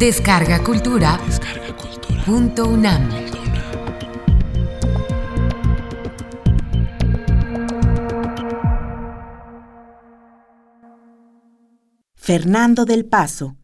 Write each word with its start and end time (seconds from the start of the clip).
Descarga 0.00 0.64
Cultura. 0.64 1.20
Descarga 1.26 1.76
Cultura. 1.76 2.24
Punto 2.24 2.66
UNAM. 2.66 3.10
Fernando 12.14 12.86
del 12.86 13.04
Paso. 13.04 13.58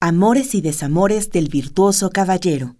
Amores 0.00 0.56
y 0.56 0.62
desamores 0.62 1.30
del 1.30 1.48
virtuoso 1.48 2.10
caballero. 2.10 2.74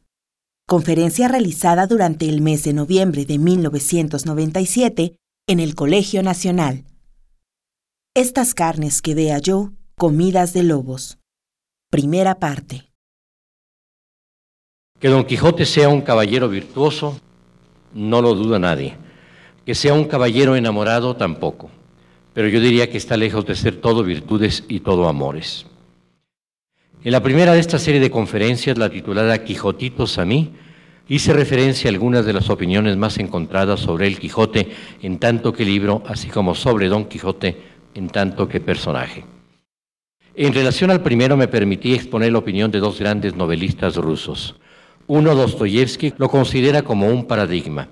Conferencia 0.67 1.29
realizada 1.29 1.87
durante 1.87 2.29
el 2.29 2.41
mes 2.41 2.65
de 2.65 2.73
noviembre 2.73 3.25
de 3.27 3.39
1997 3.39 5.15
en 5.47 5.61
el 5.61 5.77
Colegio 5.77 6.25
Nacional. 6.25 6.85
Estas 8.17 8.55
carnes 8.55 9.03
que 9.03 9.15
vea 9.15 9.39
yo, 9.39 9.71
comidas 9.97 10.53
de 10.53 10.65
lobos. 10.65 11.22
Primera 11.93 12.37
parte. 12.37 12.89
Que 14.99 15.09
Don 15.09 15.25
Quijote 15.25 15.67
sea 15.67 15.91
un 15.91 16.01
caballero 16.01 16.49
virtuoso, 16.49 17.21
no 17.93 18.23
lo 18.23 18.35
duda 18.35 18.59
nadie. 18.59 18.97
Que 19.67 19.75
sea 19.75 19.93
un 19.93 20.07
caballero 20.07 20.57
enamorado, 20.57 21.17
tampoco. 21.17 21.69
Pero 22.33 22.49
yo 22.49 22.61
diría 22.61 22.89
que 22.89 22.97
está 22.97 23.19
lejos 23.19 23.45
de 23.45 23.57
ser 23.57 23.77
todo 23.77 24.05
virtudes 24.05 24.65
y 24.69 24.81
todo 24.81 25.07
amores. 25.07 25.67
En 27.05 27.13
la 27.13 27.23
primera 27.23 27.53
de 27.53 27.61
esta 27.61 27.79
serie 27.79 28.01
de 28.01 28.11
conferencias, 28.11 28.79
la 28.79 28.89
titulada 28.89 29.45
Quijotitos 29.45 30.17
a 30.17 30.25
mí, 30.25 30.51
hice 31.11 31.35
referencia 31.35 31.91
a 31.91 31.93
algunas 31.93 32.25
de 32.25 32.33
las 32.33 32.49
opiniones 32.49 32.97
más 32.97 33.19
encontradas 33.19 33.81
sobre 33.81 34.07
el 34.07 34.19
Quijote 34.19 34.73
en 35.03 35.19
tanto 35.19 35.53
que 35.53 35.67
libro, 35.67 36.03
así 36.07 36.31
como 36.31 36.55
sobre 36.55 36.89
Don 36.89 37.05
Quijote 37.05 37.61
en 37.95 38.09
tanto 38.09 38.49
que 38.49 38.61
personaje. 38.61 39.27
En 40.35 40.55
relación 40.55 40.91
al 40.91 41.03
primero 41.03 41.37
me 41.37 41.47
permití 41.47 41.93
exponer 41.93 42.33
la 42.33 42.39
opinión 42.39 42.71
de 42.71 42.79
dos 42.81 42.99
grandes 42.99 43.37
novelistas 43.37 43.97
rusos. 43.97 44.57
Uno, 45.07 45.35
Dostoyevsky, 45.35 46.15
lo 46.17 46.31
considera 46.31 46.83
como 46.83 47.07
un 47.09 47.27
paradigma. 47.27 47.89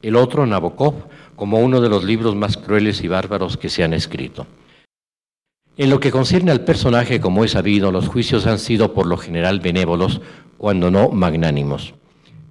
El 0.00 0.14
otro, 0.14 0.46
Nabokov, 0.46 0.94
como 1.34 1.58
uno 1.58 1.80
de 1.80 1.88
los 1.88 2.04
libros 2.04 2.36
más 2.36 2.56
crueles 2.56 3.02
y 3.02 3.08
bárbaros 3.08 3.56
que 3.56 3.68
se 3.68 3.82
han 3.82 3.92
escrito. 3.92 4.46
En 5.76 5.90
lo 5.90 5.98
que 5.98 6.12
concierne 6.12 6.52
al 6.52 6.64
personaje, 6.64 7.20
como 7.20 7.44
es 7.44 7.52
sabido, 7.52 7.90
los 7.90 8.06
juicios 8.06 8.46
han 8.46 8.60
sido 8.60 8.94
por 8.94 9.06
lo 9.06 9.16
general 9.16 9.58
benévolos, 9.58 10.20
cuando 10.58 10.92
no 10.92 11.08
magnánimos. 11.08 11.94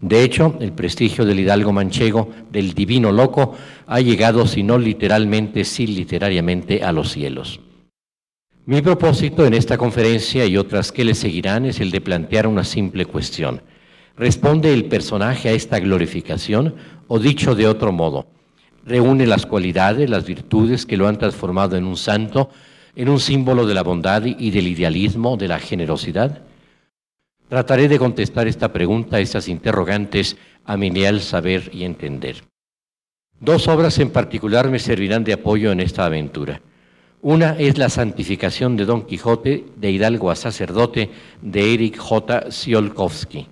De 0.02 0.24
hecho, 0.24 0.58
el 0.60 0.74
prestigio 0.74 1.24
del 1.24 1.40
hidalgo 1.40 1.72
manchego, 1.72 2.30
del 2.52 2.74
divino 2.74 3.14
loco, 3.14 3.56
ha 3.88 4.02
llegado, 4.02 4.46
si 4.48 4.64
no 4.64 4.78
literalmente, 4.78 5.64
sí 5.64 5.88
literariamente, 5.88 6.84
a 6.84 6.92
los 6.92 7.14
cielos. 7.14 7.62
Mi 8.66 8.82
propósito 8.82 9.46
en 9.46 9.54
esta 9.54 9.78
conferencia 9.78 10.46
y 10.46 10.56
otras 10.56 10.94
que 10.94 11.04
le 11.04 11.16
seguirán 11.16 11.66
es 11.66 11.82
el 11.82 11.92
de 11.92 12.00
plantear 12.00 12.48
una 12.48 12.64
simple 12.64 13.06
cuestión. 13.06 13.62
¿Responde 14.16 14.72
el 14.74 14.86
personaje 14.86 15.50
a 15.50 15.52
esta 15.52 15.80
glorificación 15.80 16.74
o 17.10 17.20
dicho 17.20 17.56
de 17.56 17.68
otro 17.68 17.92
modo? 17.92 18.26
¿Reúne 18.86 19.28
las 19.28 19.46
cualidades, 19.46 20.10
las 20.10 20.26
virtudes 20.26 20.86
que 20.86 20.96
lo 20.96 21.10
han 21.10 21.18
transformado 21.18 21.76
en 21.76 21.84
un 21.84 21.98
santo, 21.98 22.52
en 22.96 23.10
un 23.10 23.20
símbolo 23.20 23.66
de 23.66 23.74
la 23.74 23.84
bondad 23.84 24.24
y 24.24 24.52
del 24.52 24.68
idealismo, 24.68 25.36
de 25.36 25.50
la 25.50 25.60
generosidad? 25.60 26.44
Trataré 27.50 27.90
de 27.90 28.00
contestar 28.00 28.48
esta 28.48 28.72
pregunta, 28.72 29.20
estas 29.20 29.50
interrogantes, 29.50 30.38
a 30.64 30.78
mi 30.78 30.90
leal 30.90 31.20
saber 31.20 31.70
y 31.74 31.84
entender. 31.84 32.46
Dos 33.42 33.68
obras 33.68 34.00
en 34.00 34.12
particular 34.12 34.70
me 34.70 34.80
servirán 34.80 35.26
de 35.26 35.34
apoyo 35.34 35.74
en 35.74 35.82
esta 35.82 36.06
aventura. 36.06 36.62
Una 37.26 37.52
es 37.58 37.78
la 37.78 37.88
santificación 37.88 38.76
de 38.76 38.84
Don 38.84 39.04
Quijote, 39.04 39.64
de 39.78 39.90
hidalgo 39.90 40.30
a 40.30 40.36
sacerdote, 40.36 41.10
de 41.42 41.74
Eric 41.74 41.98
J. 41.98 42.50
Tsiolkovsky. 42.50 43.48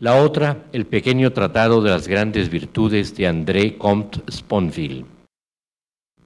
La 0.00 0.16
otra, 0.16 0.66
el 0.74 0.84
pequeño 0.84 1.32
tratado 1.32 1.80
de 1.80 1.88
las 1.88 2.06
grandes 2.06 2.50
virtudes 2.50 3.16
de 3.16 3.26
André 3.26 3.78
Comte 3.78 4.20
Sponville. 4.30 5.06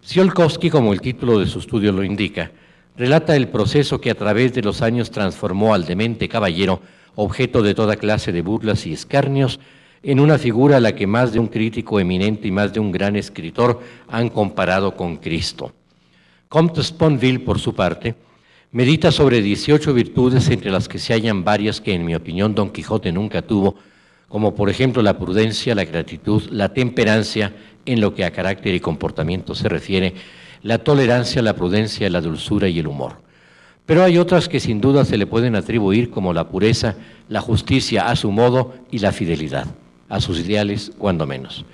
Tsiolkovsky, 0.01 0.69
como 0.69 0.93
el 0.93 1.01
título 1.01 1.39
de 1.39 1.47
su 1.47 1.61
estudio 1.61 1.93
lo 1.93 2.03
indica, 2.03 2.51
relata 2.97 3.37
el 3.37 3.47
proceso 3.47 4.01
que 4.01 4.11
a 4.11 4.17
través 4.17 4.53
de 4.53 4.63
los 4.63 4.83
años 4.83 5.13
transformó 5.13 5.75
al 5.75 5.85
demente 5.85 6.29
caballero, 6.29 6.81
objeto 7.15 7.63
de 7.63 7.77
toda 7.77 7.95
clase 7.95 8.33
de 8.33 8.43
burlas 8.43 8.85
y 8.85 8.95
escarnios, 8.95 9.61
en 10.03 10.19
una 10.19 10.39
figura 10.39 10.79
a 10.79 10.81
la 10.81 10.97
que 10.97 11.07
más 11.07 11.33
de 11.33 11.39
un 11.39 11.47
crítico 11.47 12.01
eminente 12.01 12.49
y 12.49 12.51
más 12.51 12.73
de 12.73 12.81
un 12.81 12.91
gran 12.91 13.15
escritor 13.15 13.81
han 14.09 14.29
comparado 14.29 14.97
con 14.97 15.19
Cristo. 15.19 15.73
Comte 16.55 16.85
Sponville, 16.85 17.41
por 17.41 17.59
su 17.59 17.75
parte, 17.75 18.15
medita 18.71 19.11
sobre 19.11 19.43
18 19.43 19.93
virtudes 19.93 20.49
entre 20.51 20.71
las 20.71 20.87
que 20.87 21.01
se 21.01 21.13
hallan 21.13 21.43
varias 21.43 21.81
que 21.81 21.93
en 21.93 22.05
mi 22.05 22.15
opinión 22.15 22.55
Don 22.55 22.71
Quijote 22.71 23.11
nunca 23.11 23.43
tuvo, 23.43 23.75
como 24.29 24.55
por 24.55 24.71
ejemplo 24.71 25.03
la 25.03 25.19
prudencia, 25.19 25.75
la 25.75 25.85
gratitud, 25.85 26.45
la 26.53 26.73
temperancia 26.73 27.53
en 27.85 28.01
lo 28.01 28.15
que 28.15 28.25
a 28.25 28.31
carácter 28.31 28.73
y 28.73 28.79
comportamiento 28.79 29.57
se 29.57 29.69
refiere, 29.69 30.15
la 30.63 30.79
tolerancia, 30.79 31.43
la 31.43 31.57
prudencia, 31.57 32.09
la 32.09 32.21
dulzura 32.21 32.69
y 32.69 32.79
el 32.79 32.87
humor. 32.87 33.17
Pero 33.85 34.05
hay 34.05 34.17
otras 34.19 34.49
que 34.49 34.61
sin 34.61 34.81
duda 34.81 35.05
se 35.05 35.19
le 35.19 35.27
pueden 35.27 35.57
atribuir 35.57 36.09
como 36.09 36.33
la 36.33 36.47
pureza, 36.51 36.95
la 37.29 37.41
justicia 37.41 38.07
a 38.07 38.15
su 38.15 38.31
modo 38.31 38.75
y 38.93 39.01
la 39.01 39.11
fidelidad, 39.11 39.67
a 40.09 40.21
sus 40.21 40.39
ideales 40.39 40.93
cuando 40.99 41.27
menos. 41.27 41.65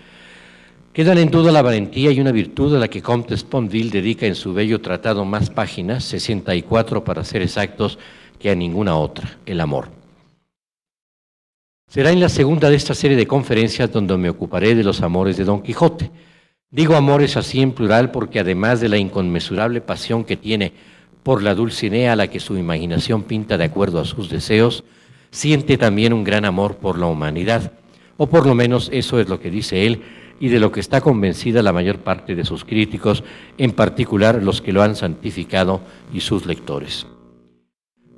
Quedan 0.93 1.19
en 1.19 1.31
duda 1.31 1.53
la 1.53 1.63
valentía 1.63 2.11
y 2.11 2.21
una 2.21 2.33
virtud 2.33 2.75
a 2.75 2.81
la 2.81 2.89
que 2.89 3.01
Comte 3.01 3.37
Sponville 3.37 3.91
dedica 3.91 4.27
en 4.27 4.35
su 4.35 4.53
bello 4.53 4.81
tratado 4.81 5.25
más 5.25 5.49
páginas, 5.49 6.03
64 6.03 7.05
para 7.05 7.23
ser 7.23 7.43
exactos, 7.43 7.97
que 8.41 8.51
a 8.51 8.57
ninguna 8.57 8.97
otra, 8.97 9.39
el 9.47 9.61
amor. 9.61 9.89
Será 11.87 12.11
en 12.11 12.19
la 12.19 12.29
segunda 12.29 12.69
de 12.69 12.75
esta 12.75 12.95
serie 12.95 13.17
de 13.17 13.29
conferencias 13.29 13.93
donde 13.93 14.17
me 14.17 14.31
ocuparé 14.31 14.75
de 14.75 14.83
los 14.83 15.01
amores 15.01 15.37
de 15.37 15.45
Don 15.45 15.63
Quijote. 15.63 16.11
Digo 16.73 16.97
amores 16.97 17.37
así 17.37 17.63
en 17.63 17.71
plural 17.71 18.11
porque 18.11 18.41
además 18.41 18.81
de 18.81 18.89
la 18.89 18.99
inconmensurable 18.99 19.81
pasión 19.81 20.25
que 20.25 20.37
tiene 20.37 20.73
por 21.23 21.41
la 21.41 21.55
Dulcinea 21.55 22.15
a 22.15 22.17
la 22.17 22.27
que 22.27 22.41
su 22.41 22.57
imaginación 22.57 23.23
pinta 23.23 23.57
de 23.57 23.65
acuerdo 23.65 24.01
a 24.01 24.05
sus 24.05 24.29
deseos, 24.29 24.83
siente 25.31 25.79
también 25.79 26.13
un 26.13 26.25
gran 26.25 26.45
amor 26.45 26.79
por 26.79 26.99
la 26.99 27.07
humanidad, 27.07 27.75
o 28.17 28.27
por 28.27 28.45
lo 28.45 28.57
menos 28.57 28.91
eso 28.93 29.21
es 29.21 29.29
lo 29.29 29.39
que 29.39 29.51
dice 29.51 29.87
él 29.87 30.03
y 30.41 30.49
de 30.49 30.59
lo 30.59 30.73
que 30.73 30.81
está 30.81 31.03
convencida 31.03 31.63
la 31.63 31.73
mayor 31.73 31.99
parte 31.99 32.35
de 32.35 32.47
sus 32.47 32.65
críticos, 32.65 33.23
en 33.59 33.73
particular 33.73 34.43
los 34.43 34.63
que 34.63 34.73
lo 34.73 34.83
han 34.83 34.97
santificado 34.97 35.83
y 36.13 36.21
sus 36.21 36.47
lectores. 36.47 37.07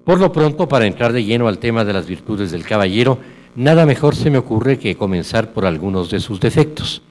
Por 0.04 0.20
lo 0.20 0.32
pronto, 0.32 0.68
para 0.68 0.86
entrar 0.86 1.12
de 1.12 1.24
lleno 1.24 1.48
al 1.48 1.58
tema 1.58 1.84
de 1.84 1.92
las 1.92 2.06
virtudes 2.06 2.52
del 2.52 2.64
caballero, 2.64 3.18
nada 3.56 3.84
mejor 3.86 4.14
se 4.14 4.30
me 4.30 4.38
ocurre 4.38 4.78
que 4.78 4.96
comenzar 4.96 5.52
por 5.52 5.66
algunos 5.66 6.10
de 6.10 6.20
sus 6.20 6.40
defectos. 6.40 7.02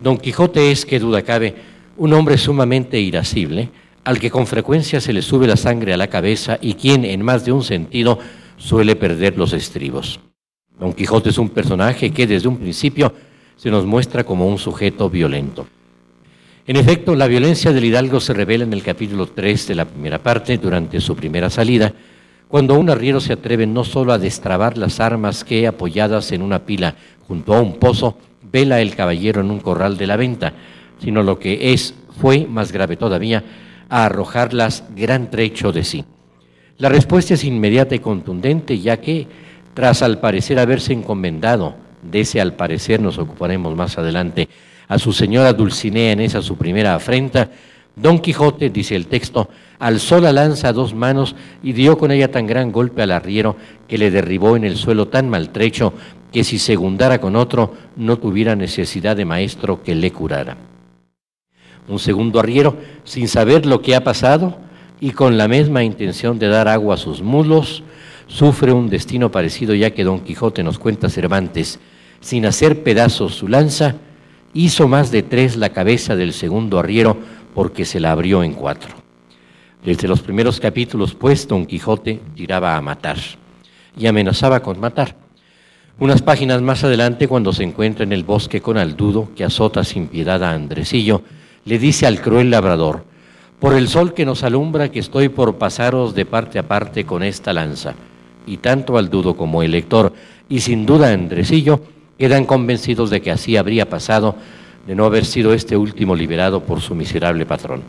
Don 0.00 0.16
Quijote 0.16 0.70
es, 0.70 0.86
que 0.86 1.00
duda 1.00 1.22
cabe, 1.22 1.56
un 1.96 2.12
hombre 2.12 2.38
sumamente 2.38 3.00
irascible, 3.00 3.70
al 4.04 4.20
que 4.20 4.30
con 4.30 4.46
frecuencia 4.46 5.00
se 5.00 5.12
le 5.12 5.20
sube 5.20 5.48
la 5.48 5.56
sangre 5.56 5.92
a 5.92 5.96
la 5.96 6.06
cabeza 6.06 6.58
y 6.60 6.74
quien, 6.74 7.04
en 7.04 7.22
más 7.22 7.44
de 7.44 7.52
un 7.52 7.64
sentido, 7.64 8.20
suele 8.56 8.94
perder 8.94 9.36
los 9.36 9.52
estribos. 9.52 10.20
Don 10.78 10.92
Quijote 10.92 11.30
es 11.30 11.38
un 11.38 11.48
personaje 11.48 12.12
que 12.12 12.26
desde 12.26 12.48
un 12.48 12.56
principio 12.56 13.12
se 13.58 13.70
nos 13.70 13.84
muestra 13.84 14.24
como 14.24 14.46
un 14.46 14.56
sujeto 14.56 15.10
violento. 15.10 15.66
En 16.66 16.76
efecto, 16.76 17.14
la 17.16 17.26
violencia 17.26 17.72
del 17.72 17.84
hidalgo 17.84 18.20
se 18.20 18.32
revela 18.32 18.62
en 18.62 18.72
el 18.72 18.82
capítulo 18.82 19.26
3 19.26 19.68
de 19.68 19.74
la 19.74 19.84
primera 19.84 20.22
parte, 20.22 20.58
durante 20.58 21.00
su 21.00 21.16
primera 21.16 21.50
salida, 21.50 21.92
cuando 22.46 22.78
un 22.78 22.88
arriero 22.88 23.20
se 23.20 23.32
atreve 23.32 23.66
no 23.66 23.84
solo 23.84 24.12
a 24.12 24.18
destrabar 24.18 24.78
las 24.78 25.00
armas 25.00 25.44
que, 25.44 25.66
apoyadas 25.66 26.30
en 26.30 26.40
una 26.40 26.60
pila 26.60 26.94
junto 27.26 27.52
a 27.52 27.60
un 27.60 27.78
pozo, 27.78 28.16
vela 28.52 28.80
el 28.80 28.94
caballero 28.94 29.40
en 29.40 29.50
un 29.50 29.60
corral 29.60 29.98
de 29.98 30.06
la 30.06 30.16
venta, 30.16 30.52
sino 31.00 31.22
lo 31.22 31.38
que 31.38 31.72
es, 31.72 31.94
fue 32.20 32.46
más 32.46 32.70
grave 32.70 32.96
todavía, 32.96 33.42
a 33.88 34.04
arrojarlas 34.04 34.84
gran 34.94 35.30
trecho 35.30 35.72
de 35.72 35.82
sí. 35.82 36.04
La 36.76 36.88
respuesta 36.88 37.34
es 37.34 37.42
inmediata 37.42 37.96
y 37.96 37.98
contundente, 37.98 38.78
ya 38.78 38.98
que, 38.98 39.26
tras 39.74 40.02
al 40.02 40.20
parecer 40.20 40.60
haberse 40.60 40.92
encomendado, 40.92 41.87
de 42.10 42.20
ese 42.20 42.40
al 42.40 42.54
parecer 42.54 43.00
nos 43.00 43.18
ocuparemos 43.18 43.74
más 43.76 43.98
adelante, 43.98 44.48
a 44.88 44.98
su 44.98 45.12
señora 45.12 45.52
Dulcinea 45.52 46.12
en 46.12 46.20
esa 46.20 46.42
su 46.42 46.56
primera 46.56 46.94
afrenta, 46.94 47.50
Don 47.94 48.20
Quijote, 48.20 48.70
dice 48.70 48.94
el 48.94 49.08
texto, 49.08 49.48
alzó 49.78 50.20
la 50.20 50.32
lanza 50.32 50.68
a 50.68 50.72
dos 50.72 50.94
manos 50.94 51.34
y 51.62 51.72
dio 51.72 51.98
con 51.98 52.12
ella 52.12 52.30
tan 52.30 52.46
gran 52.46 52.70
golpe 52.70 53.02
al 53.02 53.10
arriero 53.10 53.56
que 53.88 53.98
le 53.98 54.10
derribó 54.10 54.56
en 54.56 54.64
el 54.64 54.76
suelo 54.76 55.08
tan 55.08 55.28
maltrecho 55.28 55.92
que 56.32 56.44
si 56.44 56.58
segundara 56.58 57.20
con 57.20 57.34
otro 57.34 57.74
no 57.96 58.18
tuviera 58.18 58.54
necesidad 58.54 59.16
de 59.16 59.24
maestro 59.24 59.82
que 59.82 59.94
le 59.94 60.12
curara. 60.12 60.56
Un 61.88 61.98
segundo 61.98 62.38
arriero, 62.38 62.76
sin 63.04 63.28
saber 63.28 63.66
lo 63.66 63.80
que 63.82 63.96
ha 63.96 64.04
pasado 64.04 64.58
y 65.00 65.10
con 65.10 65.36
la 65.36 65.48
misma 65.48 65.82
intención 65.82 66.38
de 66.38 66.48
dar 66.48 66.68
agua 66.68 66.94
a 66.94 66.98
sus 66.98 67.22
mulos, 67.22 67.82
sufre 68.26 68.72
un 68.72 68.90
destino 68.90 69.30
parecido 69.30 69.74
ya 69.74 69.90
que 69.90 70.04
Don 70.04 70.20
Quijote 70.20 70.62
nos 70.62 70.78
cuenta 70.78 71.08
Cervantes, 71.08 71.80
sin 72.20 72.46
hacer 72.46 72.82
pedazos 72.82 73.34
su 73.34 73.48
lanza, 73.48 73.96
hizo 74.54 74.88
más 74.88 75.10
de 75.10 75.22
tres 75.22 75.56
la 75.56 75.70
cabeza 75.70 76.16
del 76.16 76.32
segundo 76.32 76.78
arriero 76.78 77.16
porque 77.54 77.84
se 77.84 78.00
la 78.00 78.12
abrió 78.12 78.42
en 78.42 78.54
cuatro. 78.54 78.94
Desde 79.84 80.08
los 80.08 80.20
primeros 80.20 80.60
capítulos, 80.60 81.14
pues, 81.14 81.46
Don 81.46 81.66
Quijote 81.66 82.20
tiraba 82.34 82.76
a 82.76 82.80
matar 82.80 83.18
y 83.96 84.06
amenazaba 84.06 84.60
con 84.60 84.80
matar. 84.80 85.16
Unas 86.00 86.22
páginas 86.22 86.62
más 86.62 86.84
adelante, 86.84 87.26
cuando 87.26 87.52
se 87.52 87.64
encuentra 87.64 88.04
en 88.04 88.12
el 88.12 88.22
bosque 88.22 88.60
con 88.60 88.76
Aldudo, 88.76 89.30
que 89.34 89.44
azota 89.44 89.82
sin 89.82 90.06
piedad 90.06 90.42
a 90.44 90.52
Andresillo, 90.52 91.22
le 91.64 91.78
dice 91.78 92.06
al 92.06 92.20
cruel 92.20 92.50
labrador, 92.50 93.04
por 93.58 93.74
el 93.74 93.88
sol 93.88 94.14
que 94.14 94.24
nos 94.24 94.44
alumbra 94.44 94.90
que 94.90 95.00
estoy 95.00 95.28
por 95.28 95.58
pasaros 95.58 96.14
de 96.14 96.24
parte 96.24 96.60
a 96.60 96.62
parte 96.62 97.04
con 97.04 97.24
esta 97.24 97.52
lanza. 97.52 97.94
Y 98.46 98.58
tanto 98.58 98.96
Aldudo 98.96 99.36
como 99.36 99.62
el 99.62 99.72
lector, 99.72 100.12
y 100.48 100.60
sin 100.60 100.86
duda 100.86 101.12
Andresillo, 101.12 101.80
quedan 102.18 102.44
convencidos 102.44 103.10
de 103.10 103.22
que 103.22 103.30
así 103.30 103.56
habría 103.56 103.88
pasado 103.88 104.36
de 104.86 104.94
no 104.94 105.04
haber 105.04 105.24
sido 105.24 105.54
este 105.54 105.76
último 105.76 106.16
liberado 106.16 106.62
por 106.62 106.80
su 106.80 106.94
miserable 106.94 107.46
patrón. 107.46 107.82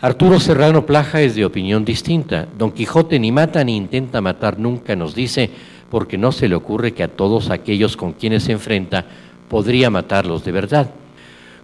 Arturo 0.00 0.40
Serrano 0.40 0.86
Plaja 0.86 1.20
es 1.20 1.34
de 1.34 1.44
opinión 1.44 1.84
distinta. 1.84 2.46
Don 2.56 2.72
Quijote 2.72 3.18
ni 3.18 3.32
mata 3.32 3.62
ni 3.64 3.76
intenta 3.76 4.20
matar 4.20 4.58
nunca, 4.58 4.96
nos 4.96 5.14
dice, 5.14 5.50
porque 5.90 6.16
no 6.16 6.32
se 6.32 6.48
le 6.48 6.54
ocurre 6.54 6.92
que 6.92 7.02
a 7.02 7.08
todos 7.08 7.50
aquellos 7.50 7.96
con 7.96 8.12
quienes 8.12 8.44
se 8.44 8.52
enfrenta 8.52 9.04
podría 9.48 9.90
matarlos 9.90 10.44
de 10.44 10.52
verdad. 10.52 10.90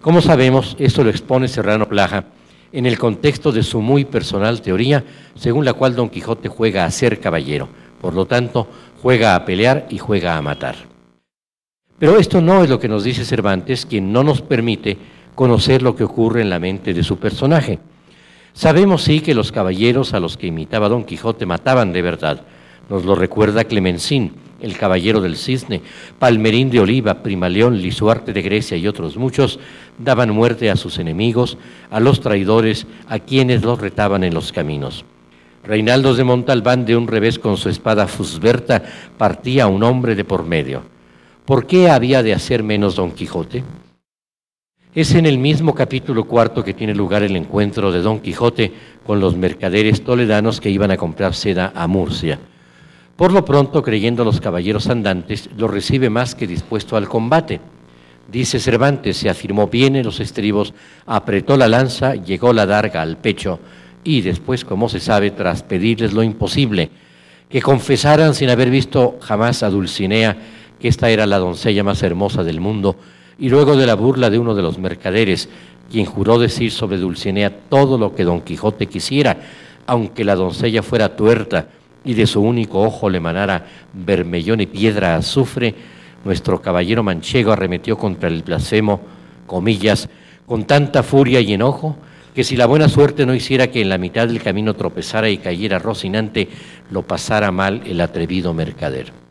Como 0.01 0.21
sabemos, 0.21 0.75
esto 0.79 1.03
lo 1.03 1.09
expone 1.09 1.47
Serrano 1.47 1.87
Plaja 1.87 2.25
en 2.71 2.85
el 2.85 2.99
contexto 2.99 3.51
de 3.51 3.63
su 3.63 3.81
muy 3.81 4.05
personal 4.05 4.61
teoría, 4.61 5.03
según 5.35 5.65
la 5.65 5.73
cual 5.73 5.95
Don 5.95 6.09
Quijote 6.09 6.49
juega 6.49 6.85
a 6.85 6.91
ser 6.91 7.19
caballero, 7.19 7.69
por 8.01 8.13
lo 8.13 8.25
tanto, 8.25 8.67
juega 9.01 9.35
a 9.35 9.45
pelear 9.45 9.87
y 9.89 9.97
juega 9.97 10.37
a 10.37 10.41
matar. 10.41 10.75
Pero 11.99 12.19
esto 12.19 12.41
no 12.41 12.63
es 12.63 12.69
lo 12.69 12.79
que 12.79 12.87
nos 12.87 13.03
dice 13.03 13.25
Cervantes, 13.25 13.85
quien 13.85 14.13
no 14.13 14.23
nos 14.23 14.41
permite 14.41 14.97
conocer 15.33 15.81
lo 15.81 15.95
que 15.95 16.03
ocurre 16.03 16.41
en 16.41 16.49
la 16.49 16.59
mente 16.59 16.93
de 16.93 17.03
su 17.03 17.17
personaje. 17.17 17.79
Sabemos 18.53 19.03
sí 19.03 19.19
que 19.19 19.33
los 19.33 19.51
caballeros 19.51 20.13
a 20.13 20.19
los 20.19 20.37
que 20.37 20.47
imitaba 20.47 20.89
Don 20.89 21.03
Quijote 21.03 21.45
mataban 21.45 21.93
de 21.93 22.01
verdad. 22.03 22.41
Nos 22.89 23.03
lo 23.03 23.15
recuerda 23.15 23.63
Clemensín, 23.63 24.33
el 24.61 24.77
caballero 24.77 25.21
del 25.21 25.37
cisne, 25.37 25.81
Palmerín 26.19 26.69
de 26.69 26.79
Oliva, 26.79 27.23
Primaleón, 27.23 27.81
Lisuarte 27.81 28.31
de 28.31 28.41
Grecia 28.41 28.77
y 28.77 28.87
otros 28.87 29.17
muchos, 29.17 29.59
daban 29.97 30.29
muerte 30.29 30.69
a 30.69 30.75
sus 30.75 30.99
enemigos, 30.99 31.57
a 31.89 31.99
los 31.99 32.21
traidores, 32.21 32.85
a 33.07 33.19
quienes 33.19 33.63
los 33.63 33.79
retaban 33.79 34.23
en 34.23 34.33
los 34.33 34.51
caminos. 34.51 35.03
Reinaldo 35.63 36.13
de 36.13 36.23
Montalbán 36.23 36.85
de 36.85 36.95
un 36.95 37.07
revés 37.07 37.39
con 37.39 37.57
su 37.57 37.69
espada 37.69 38.07
fusberta 38.07 38.83
partía 39.17 39.65
a 39.65 39.67
un 39.67 39.83
hombre 39.83 40.15
de 40.15 40.23
por 40.23 40.45
medio. 40.45 40.96
¿Por 41.47 41.65
qué 41.65 41.89
había 41.89 42.23
de 42.23 42.33
hacer 42.33 42.61
menos 42.61 42.97
Don 42.97 43.11
Quijote? 43.11 43.63
Es 44.93 45.15
en 45.15 45.25
el 45.25 45.37
mismo 45.37 45.73
capítulo 45.73 46.25
cuarto 46.25 46.61
que 46.61 46.73
tiene 46.73 46.93
lugar 46.93 47.23
el 47.23 47.37
encuentro 47.37 47.89
de 47.89 48.01
Don 48.01 48.19
Quijote 48.19 48.73
con 49.05 49.21
los 49.21 49.37
mercaderes 49.37 50.03
toledanos 50.03 50.59
que 50.59 50.69
iban 50.69 50.91
a 50.91 50.97
comprar 50.97 51.33
seda 51.33 51.71
a 51.73 51.87
Murcia. 51.87 52.37
Por 53.15 53.31
lo 53.31 53.45
pronto, 53.45 53.81
creyendo 53.81 54.25
los 54.25 54.41
caballeros 54.41 54.89
andantes, 54.89 55.49
lo 55.55 55.69
recibe 55.69 56.09
más 56.09 56.35
que 56.35 56.47
dispuesto 56.47 56.97
al 56.97 57.07
combate. 57.07 57.61
Dice 58.29 58.59
Cervantes, 58.59 59.15
se 59.15 59.29
afirmó 59.29 59.67
bien 59.67 59.95
en 59.95 60.03
los 60.03 60.19
estribos, 60.19 60.73
apretó 61.05 61.55
la 61.55 61.69
lanza, 61.69 62.15
llegó 62.15 62.51
la 62.51 62.65
darga 62.65 63.01
al 63.01 63.15
pecho, 63.15 63.61
y 64.03 64.19
después, 64.19 64.65
como 64.65 64.89
se 64.89 64.99
sabe, 64.99 65.31
tras 65.31 65.63
pedirles 65.63 66.11
lo 66.11 66.23
imposible, 66.23 66.89
que 67.47 67.61
confesaran 67.61 68.33
sin 68.33 68.49
haber 68.49 68.69
visto 68.69 69.17
jamás 69.21 69.63
a 69.63 69.69
Dulcinea, 69.69 70.35
que 70.79 70.87
esta 70.87 71.09
era 71.09 71.25
la 71.25 71.39
doncella 71.39 71.83
más 71.83 72.03
hermosa 72.03 72.43
del 72.43 72.59
mundo, 72.59 72.95
y 73.39 73.49
luego 73.49 73.75
de 73.75 73.85
la 73.85 73.95
burla 73.95 74.29
de 74.29 74.39
uno 74.39 74.55
de 74.55 74.61
los 74.61 74.79
mercaderes, 74.79 75.49
quien 75.91 76.05
juró 76.05 76.39
decir 76.39 76.71
sobre 76.71 76.97
Dulcinea 76.97 77.51
todo 77.69 77.97
lo 77.97 78.15
que 78.15 78.23
Don 78.23 78.41
Quijote 78.41 78.87
quisiera, 78.87 79.37
aunque 79.85 80.23
la 80.23 80.35
doncella 80.35 80.83
fuera 80.83 81.15
tuerta 81.15 81.67
y 82.03 82.13
de 82.13 82.27
su 82.27 82.41
único 82.41 82.81
ojo 82.81 83.09
le 83.09 83.19
manara 83.19 83.65
vermellón 83.93 84.61
y 84.61 84.65
piedra 84.65 85.15
azufre, 85.15 85.73
nuestro 86.25 86.61
caballero 86.61 87.03
manchego 87.03 87.51
arremetió 87.51 87.97
contra 87.97 88.27
el 88.27 88.43
blasfemo, 88.43 88.99
comillas, 89.45 90.09
con 90.45 90.65
tanta 90.65 91.03
furia 91.03 91.39
y 91.41 91.53
enojo, 91.53 91.95
que 92.33 92.43
si 92.43 92.55
la 92.55 92.65
buena 92.65 92.87
suerte 92.87 93.25
no 93.25 93.33
hiciera 93.33 93.67
que 93.67 93.81
en 93.81 93.89
la 93.89 93.97
mitad 93.97 94.27
del 94.27 94.41
camino 94.41 94.75
tropezara 94.75 95.29
y 95.29 95.37
cayera 95.37 95.79
Rocinante, 95.79 96.47
lo 96.91 97.01
pasara 97.01 97.51
mal 97.51 97.81
el 97.85 97.99
atrevido 97.99 98.53
mercader. 98.53 99.26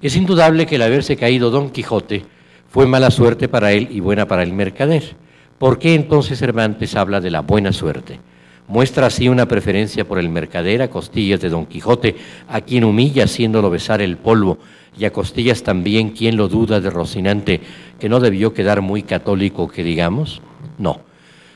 Es 0.00 0.14
indudable 0.14 0.66
que 0.66 0.76
el 0.76 0.82
haberse 0.82 1.16
caído 1.16 1.50
Don 1.50 1.70
Quijote 1.70 2.24
fue 2.68 2.86
mala 2.86 3.10
suerte 3.10 3.48
para 3.48 3.72
él 3.72 3.88
y 3.90 3.98
buena 3.98 4.28
para 4.28 4.44
el 4.44 4.52
mercader. 4.52 5.16
¿Por 5.58 5.80
qué 5.80 5.94
entonces 5.94 6.38
Cervantes 6.38 6.94
habla 6.94 7.20
de 7.20 7.32
la 7.32 7.40
buena 7.40 7.72
suerte? 7.72 8.20
Muestra 8.68 9.06
así 9.06 9.28
una 9.28 9.48
preferencia 9.48 10.06
por 10.06 10.18
el 10.18 10.28
mercader 10.28 10.82
a 10.82 10.90
costillas 10.90 11.40
de 11.40 11.48
Don 11.48 11.66
Quijote, 11.66 12.14
a 12.48 12.60
quien 12.60 12.84
humilla 12.84 13.24
haciéndolo 13.24 13.70
besar 13.70 14.00
el 14.00 14.18
polvo, 14.18 14.58
y 14.96 15.04
a 15.04 15.12
costillas 15.12 15.62
también 15.64 16.10
quien 16.10 16.36
lo 16.36 16.48
duda 16.48 16.80
de 16.80 16.90
Rocinante, 16.90 17.60
que 17.98 18.08
no 18.08 18.20
debió 18.20 18.52
quedar 18.52 18.82
muy 18.82 19.02
católico, 19.02 19.68
que 19.68 19.82
digamos. 19.82 20.42
No. 20.78 21.00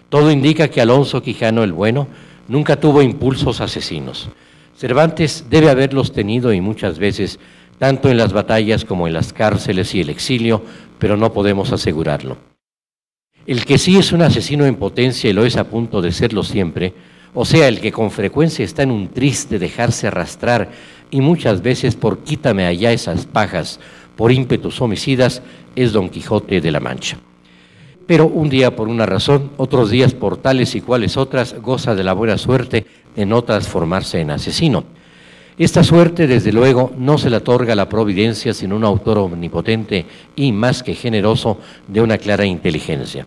Todo 0.09 0.33
indica 0.33 0.69
que 0.69 0.81
Alonso 0.81 1.23
Quijano 1.23 1.63
el 1.63 1.73
Bueno 1.73 2.09
nunca 2.49 2.81
tuvo 2.81 3.03
impulsos 3.03 3.61
asesinos. 3.61 4.31
Cervantes 4.77 5.47
debe 5.49 5.71
haberlos 5.71 6.13
tenido 6.13 6.53
y 6.53 6.61
muchas 6.61 6.99
veces, 6.99 7.39
tanto 7.79 8.09
en 8.09 8.17
las 8.17 8.33
batallas 8.33 8.85
como 8.85 9.07
en 9.07 9.15
las 9.15 9.33
cárceles 9.33 9.95
y 9.95 10.01
el 10.01 10.11
exilio, 10.11 10.63
pero 10.99 11.17
no 11.17 11.33
podemos 11.33 11.73
asegurarlo. 11.73 12.37
El 13.47 13.65
que 13.65 13.79
sí 13.79 13.99
es 13.99 14.13
un 14.13 14.23
asesino 14.23 14.67
en 14.67 14.77
potencia 14.77 15.29
y 15.29 15.33
lo 15.33 15.45
es 15.45 15.57
a 15.57 15.65
punto 15.65 16.01
de 16.01 16.13
serlo 16.13 16.45
siempre, 16.45 16.95
o 17.35 17.45
sea, 17.45 17.67
el 17.67 17.81
que 17.81 17.93
con 17.93 18.11
frecuencia 18.11 18.65
está 18.65 18.83
en 18.83 18.91
un 18.91 19.09
triste 19.09 19.59
dejarse 19.59 20.07
arrastrar 20.07 20.71
y 21.11 21.21
muchas 21.21 21.63
veces 21.63 21.97
por 21.97 22.19
quítame 22.19 22.67
allá 22.67 22.93
esas 22.93 23.27
pajas, 23.27 23.81
por 24.17 24.31
ímpetus 24.31 24.81
homicidas, 24.81 25.43
es 25.75 25.93
Don 25.93 26.09
Quijote 26.09 26.61
de 26.61 26.71
la 26.71 26.81
Mancha. 26.81 27.17
Pero 28.07 28.27
un 28.27 28.49
día 28.49 28.77
por 28.77 28.89
una 28.89 29.07
razón, 29.07 29.51
otros 29.57 29.91
días 29.91 30.13
por 30.13 30.37
tales 30.37 30.75
y 30.75 30.81
cuales 30.81 31.17
otras, 31.17 31.55
goza 31.61 31.95
de 31.95 32.05
la 32.05 32.13
buena 32.13 32.37
suerte 32.37 32.87
de 33.17 33.27
no 33.27 33.43
transformarse 33.43 34.21
en 34.21 34.31
asesino. 34.31 34.85
Esta 35.59 35.85
suerte, 35.85 36.27
desde 36.27 36.51
luego, 36.51 36.93
no 36.97 37.19
se 37.19 37.29
la 37.29 37.39
otorga 37.39 37.75
la 37.75 37.89
providencia, 37.89 38.55
sino 38.55 38.75
un 38.77 38.85
autor 38.85 39.19
omnipotente 39.19 40.07
y 40.35 40.51
más 40.51 40.83
que 40.83 40.95
generoso 40.95 41.59
de 41.87 42.01
una 42.01 42.17
clara 42.17 42.47
inteligencia. 42.47 43.27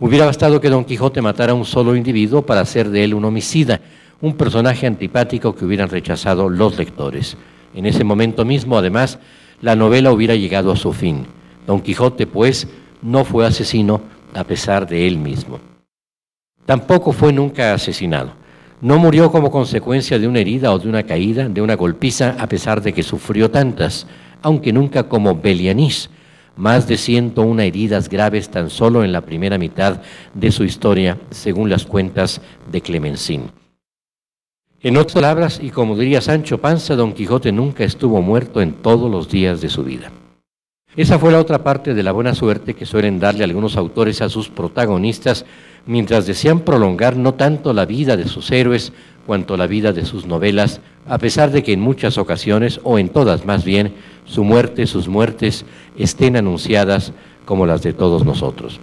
Hubiera 0.00 0.24
bastado 0.24 0.60
que 0.60 0.70
Don 0.70 0.86
Quijote 0.86 1.20
matara 1.20 1.52
a 1.52 1.54
un 1.54 1.66
solo 1.66 1.94
individuo 1.94 2.40
para 2.40 2.62
hacer 2.62 2.88
de 2.88 3.04
él 3.04 3.12
un 3.12 3.26
homicida, 3.26 3.80
un 4.22 4.34
personaje 4.34 4.86
antipático 4.86 5.54
que 5.54 5.66
hubieran 5.66 5.90
rechazado 5.90 6.48
los 6.48 6.78
lectores. 6.78 7.36
En 7.74 7.84
ese 7.84 8.04
momento 8.04 8.46
mismo, 8.46 8.78
además, 8.78 9.18
la 9.60 9.76
novela 9.76 10.12
hubiera 10.12 10.34
llegado 10.34 10.72
a 10.72 10.76
su 10.76 10.94
fin. 10.94 11.26
Don 11.66 11.82
Quijote, 11.82 12.26
pues, 12.26 12.66
no 13.02 13.24
fue 13.26 13.46
asesino 13.46 14.00
a 14.32 14.44
pesar 14.44 14.88
de 14.88 15.06
él 15.06 15.18
mismo. 15.18 15.60
Tampoco 16.64 17.12
fue 17.12 17.34
nunca 17.34 17.74
asesinado. 17.74 18.39
No 18.80 18.98
murió 18.98 19.30
como 19.30 19.50
consecuencia 19.50 20.18
de 20.18 20.26
una 20.26 20.38
herida 20.38 20.72
o 20.72 20.78
de 20.78 20.88
una 20.88 21.02
caída, 21.02 21.48
de 21.48 21.60
una 21.60 21.76
golpiza, 21.76 22.36
a 22.38 22.46
pesar 22.46 22.80
de 22.80 22.94
que 22.94 23.02
sufrió 23.02 23.50
tantas, 23.50 24.06
aunque 24.40 24.72
nunca 24.72 25.02
como 25.02 25.34
Belianís, 25.34 26.08
más 26.56 26.88
de 26.88 26.96
101 26.96 27.60
heridas 27.60 28.08
graves 28.08 28.48
tan 28.48 28.70
solo 28.70 29.04
en 29.04 29.12
la 29.12 29.20
primera 29.20 29.58
mitad 29.58 30.00
de 30.32 30.50
su 30.50 30.64
historia, 30.64 31.18
según 31.30 31.68
las 31.68 31.84
cuentas 31.84 32.40
de 32.72 32.80
Clemensín. 32.80 33.50
En 34.80 34.96
otras 34.96 35.12
palabras, 35.12 35.60
y 35.62 35.68
como 35.68 35.94
diría 35.94 36.22
Sancho 36.22 36.58
Panza, 36.58 36.96
Don 36.96 37.12
Quijote 37.12 37.52
nunca 37.52 37.84
estuvo 37.84 38.22
muerto 38.22 38.62
en 38.62 38.72
todos 38.72 39.10
los 39.10 39.28
días 39.28 39.60
de 39.60 39.68
su 39.68 39.84
vida. 39.84 40.10
Esa 40.96 41.18
fue 41.18 41.30
la 41.30 41.38
otra 41.38 41.62
parte 41.62 41.92
de 41.92 42.02
la 42.02 42.12
buena 42.12 42.34
suerte 42.34 42.74
que 42.74 42.86
suelen 42.86 43.20
darle 43.20 43.44
algunos 43.44 43.76
autores 43.76 44.22
a 44.22 44.30
sus 44.30 44.48
protagonistas 44.48 45.44
mientras 45.86 46.26
desean 46.26 46.60
prolongar 46.60 47.16
no 47.16 47.34
tanto 47.34 47.72
la 47.72 47.86
vida 47.86 48.16
de 48.16 48.28
sus 48.28 48.50
héroes 48.50 48.92
cuanto 49.26 49.56
la 49.56 49.66
vida 49.66 49.92
de 49.92 50.04
sus 50.04 50.26
novelas, 50.26 50.80
a 51.06 51.18
pesar 51.18 51.50
de 51.50 51.62
que 51.62 51.72
en 51.72 51.80
muchas 51.80 52.18
ocasiones, 52.18 52.80
o 52.82 52.98
en 52.98 53.08
todas 53.08 53.44
más 53.44 53.64
bien, 53.64 53.94
su 54.24 54.44
muerte, 54.44 54.86
sus 54.86 55.08
muertes, 55.08 55.64
estén 55.96 56.36
anunciadas 56.36 57.12
como 57.44 57.66
las 57.66 57.82
de 57.82 57.92
todos 57.92 58.24
nosotros. 58.24 58.80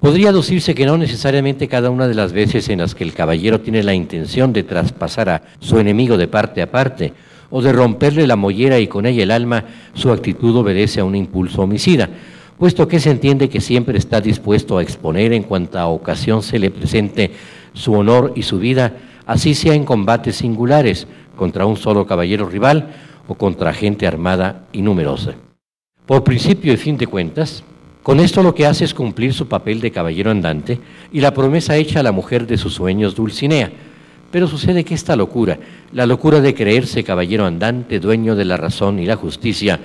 Podría 0.00 0.30
aducirse 0.30 0.74
que 0.74 0.86
no 0.86 0.98
necesariamente 0.98 1.68
cada 1.68 1.90
una 1.90 2.08
de 2.08 2.14
las 2.14 2.32
veces 2.32 2.68
en 2.68 2.80
las 2.80 2.94
que 2.94 3.04
el 3.04 3.14
caballero 3.14 3.60
tiene 3.60 3.84
la 3.84 3.94
intención 3.94 4.52
de 4.52 4.64
traspasar 4.64 5.28
a 5.28 5.42
su 5.60 5.78
enemigo 5.78 6.16
de 6.16 6.26
parte 6.26 6.60
a 6.60 6.70
parte, 6.70 7.12
o 7.50 7.62
de 7.62 7.72
romperle 7.72 8.26
la 8.26 8.34
mollera 8.34 8.80
y 8.80 8.88
con 8.88 9.06
ella 9.06 9.22
el 9.22 9.30
alma, 9.30 9.64
su 9.94 10.10
actitud 10.10 10.56
obedece 10.56 11.00
a 11.00 11.04
un 11.04 11.14
impulso 11.14 11.62
homicida, 11.62 12.08
puesto 12.62 12.86
que 12.86 13.00
se 13.00 13.10
entiende 13.10 13.48
que 13.48 13.60
siempre 13.60 13.98
está 13.98 14.20
dispuesto 14.20 14.78
a 14.78 14.82
exponer 14.82 15.32
en 15.32 15.42
cuanta 15.42 15.88
ocasión 15.88 16.44
se 16.44 16.60
le 16.60 16.70
presente 16.70 17.32
su 17.72 17.92
honor 17.92 18.34
y 18.36 18.44
su 18.44 18.60
vida, 18.60 18.98
así 19.26 19.56
sea 19.56 19.74
en 19.74 19.84
combates 19.84 20.36
singulares 20.36 21.08
contra 21.34 21.66
un 21.66 21.76
solo 21.76 22.06
caballero 22.06 22.48
rival 22.48 22.94
o 23.26 23.34
contra 23.34 23.72
gente 23.72 24.06
armada 24.06 24.68
y 24.70 24.80
numerosa. 24.80 25.34
Por 26.06 26.22
principio 26.22 26.72
y 26.72 26.76
fin 26.76 26.96
de 26.96 27.08
cuentas, 27.08 27.64
Con 28.04 28.20
esto 28.20 28.44
lo 28.44 28.54
que 28.54 28.66
hace 28.66 28.84
es 28.84 28.94
cumplir 28.94 29.34
su 29.34 29.48
papel 29.48 29.80
de 29.80 29.90
caballero 29.90 30.30
andante 30.30 30.78
y 31.12 31.18
la 31.18 31.34
promesa 31.34 31.76
hecha 31.76 31.98
a 31.98 32.04
la 32.04 32.12
mujer 32.12 32.46
de 32.46 32.58
sus 32.58 32.74
sueños, 32.74 33.16
Dulcinea. 33.16 33.72
Pero 34.30 34.46
sucede 34.46 34.84
que 34.84 34.94
esta 34.94 35.16
locura, 35.16 35.58
la 35.92 36.06
locura 36.06 36.40
de 36.40 36.54
creerse 36.54 37.02
caballero 37.02 37.44
andante, 37.44 37.98
dueño 37.98 38.36
de 38.36 38.44
la 38.44 38.56
razón 38.56 39.00
y 39.00 39.06
la 39.06 39.16
justicia, 39.16 39.80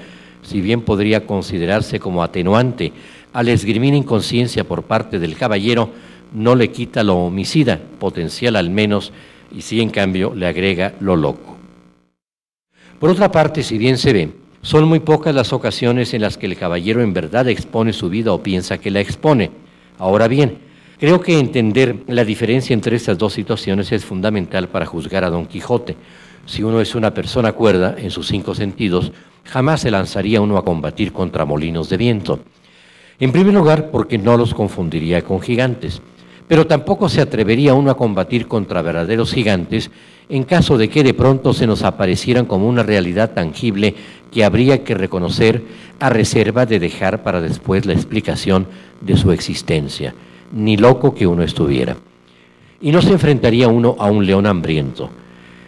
si 0.48 0.62
bien 0.62 0.82
podría 0.82 1.25
considerarse 1.25 2.00
como 2.00 2.24
atenuante 2.24 2.94
al 3.34 3.50
esgrimir 3.50 3.94
inconsciencia 3.94 4.63
por 4.63 4.84
parte 4.84 5.20
del 5.20 5.36
caballero, 5.36 5.89
no 6.34 6.56
le 6.56 6.72
quita 6.72 7.04
lo 7.04 7.18
homicida, 7.18 7.82
potencial 8.00 8.56
al 8.56 8.70
menos, 8.70 9.12
y 9.51 9.62
sí 9.62 9.82
en 9.82 9.89
cambio 9.89 10.34
le 10.34 10.48
agrega 10.48 10.94
lo 11.01 11.18
loco. 11.18 11.58
Por 12.98 13.10
otra 13.10 13.30
parte, 13.30 13.62
si 13.62 13.77
bien 13.77 13.98
se 13.98 14.13
ve, 14.13 14.32
son 14.62 14.88
muy 14.88 15.01
pocas 15.01 15.36
las 15.36 15.51
ocasiones 15.51 16.13
en 16.13 16.22
las 16.22 16.38
que 16.38 16.46
el 16.46 16.56
caballero 16.56 17.01
en 17.01 17.13
verdad 17.13 17.50
expone 17.50 17.92
su 17.92 18.10
vida 18.10 18.32
o 18.32 18.42
piensa 18.42 18.77
que 18.77 18.89
la 18.89 19.01
expone. 19.01 19.51
Ahora 19.98 20.30
bien, 20.30 20.60
creo 20.98 21.20
que 21.20 21.38
entender 21.38 22.04
la 22.08 22.24
diferencia 22.24 22.74
entre 22.74 22.96
estas 22.96 23.18
dos 23.18 23.34
situaciones 23.34 23.92
es 23.92 24.06
fundamental 24.06 24.70
para 24.70 24.86
juzgar 24.86 25.25
a 25.25 25.30
Don 25.30 25.46
Quijote. 25.46 25.98
Si 26.46 26.63
uno 26.63 26.80
es 26.80 26.96
una 26.96 27.13
persona 27.13 27.51
cuerda 27.51 27.96
en 27.98 28.10
sus 28.10 28.27
cinco 28.27 28.56
sentidos, 28.56 29.12
jamás 29.48 29.82
se 29.82 29.92
lanzaría 29.92 30.42
uno 30.42 30.58
a 30.58 30.66
combatir 30.66 31.12
contra 31.12 31.46
molinos 31.46 31.89
de 31.89 31.98
viento. 31.98 32.39
En 33.20 33.32
primer 33.32 33.54
lugar, 33.54 33.89
porque 33.89 34.18
no 34.18 34.38
los 34.38 34.54
confundiría 34.54 35.24
con 35.24 35.42
gigantes, 35.42 36.01
pero 36.48 36.68
tampoco 36.68 37.10
se 37.10 37.22
atrevería 37.22 37.74
uno 37.74 37.92
a 37.92 37.98
combatir 37.98 38.48
contra 38.48 38.82
verdaderos 38.82 39.34
gigantes 39.34 39.92
en 40.30 40.44
caso 40.44 40.77
de 40.77 40.89
que 40.89 41.04
de 41.04 41.13
pronto 41.13 41.54
se 41.54 41.68
nos 41.68 41.84
aparecieran 41.84 42.46
como 42.46 42.68
una 42.68 42.84
realidad 42.84 43.32
tangible 43.32 43.96
que 44.32 44.44
habría 44.44 44.84
que 44.84 44.94
reconocer 44.94 45.63
a 46.00 46.10
reserva 46.10 46.66
de 46.66 46.80
dejar 46.80 47.24
para 47.24 47.42
después 47.42 47.86
la 47.86 47.94
explicación 47.94 48.68
de 49.01 49.18
su 49.18 49.32
existencia, 49.32 50.13
ni 50.51 50.77
loco 50.77 51.16
que 51.16 51.27
uno 51.27 51.44
estuviera. 51.44 51.98
Y 52.82 52.92
no 52.92 53.01
se 53.01 53.12
enfrentaría 53.12 53.68
uno 53.68 53.96
a 54.00 54.12
un 54.12 54.25
león 54.25 54.46
hambriento. 54.46 55.10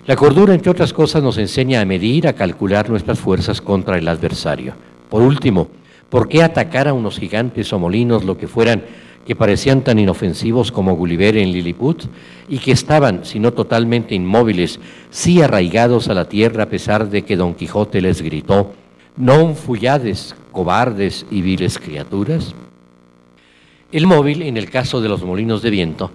La 0.09 0.15
cordura, 0.15 0.55
entre 0.55 0.71
otras 0.71 0.91
cosas, 0.91 1.21
nos 1.21 1.37
enseña 1.37 1.81
a 1.81 1.85
medir, 1.85 2.27
a 2.27 2.33
calcular 2.33 2.89
nuestras 2.89 3.19
fuerzas 3.19 3.61
contra 3.61 3.95
el 3.95 4.07
adversario. 4.07 4.73
Por 5.07 5.21
último, 5.21 5.67
¿por 6.09 6.27
qué 6.27 6.41
atacar 6.41 6.87
a 6.87 6.93
unos 6.93 7.19
gigantes 7.19 7.71
o 7.73 7.77
molinos, 7.77 8.23
lo 8.23 8.35
que 8.35 8.47
fueran, 8.47 8.81
que 9.27 9.35
parecían 9.35 9.83
tan 9.83 9.99
inofensivos 9.99 10.71
como 10.71 10.95
Gulliver 10.95 11.37
en 11.37 11.51
Lilliput 11.51 12.05
y 12.47 12.57
que 12.57 12.71
estaban, 12.71 13.23
si 13.23 13.37
no 13.37 13.53
totalmente 13.53 14.15
inmóviles, 14.15 14.79
sí 15.11 15.43
arraigados 15.43 16.07
a 16.07 16.15
la 16.15 16.27
tierra 16.27 16.63
a 16.63 16.69
pesar 16.69 17.11
de 17.11 17.21
que 17.21 17.37
Don 17.37 17.53
Quijote 17.53 18.01
les 18.01 18.23
gritó, 18.23 18.73
non 19.15 19.53
fullades, 19.53 20.33
cobardes 20.51 21.27
y 21.29 21.43
viles 21.45 21.77
criaturas? 21.77 22.55
El 23.91 24.07
móvil, 24.07 24.41
en 24.41 24.57
el 24.57 24.71
caso 24.71 25.01
de 25.01 25.09
los 25.09 25.21
molinos 25.21 25.61
de 25.61 25.69
viento, 25.69 26.09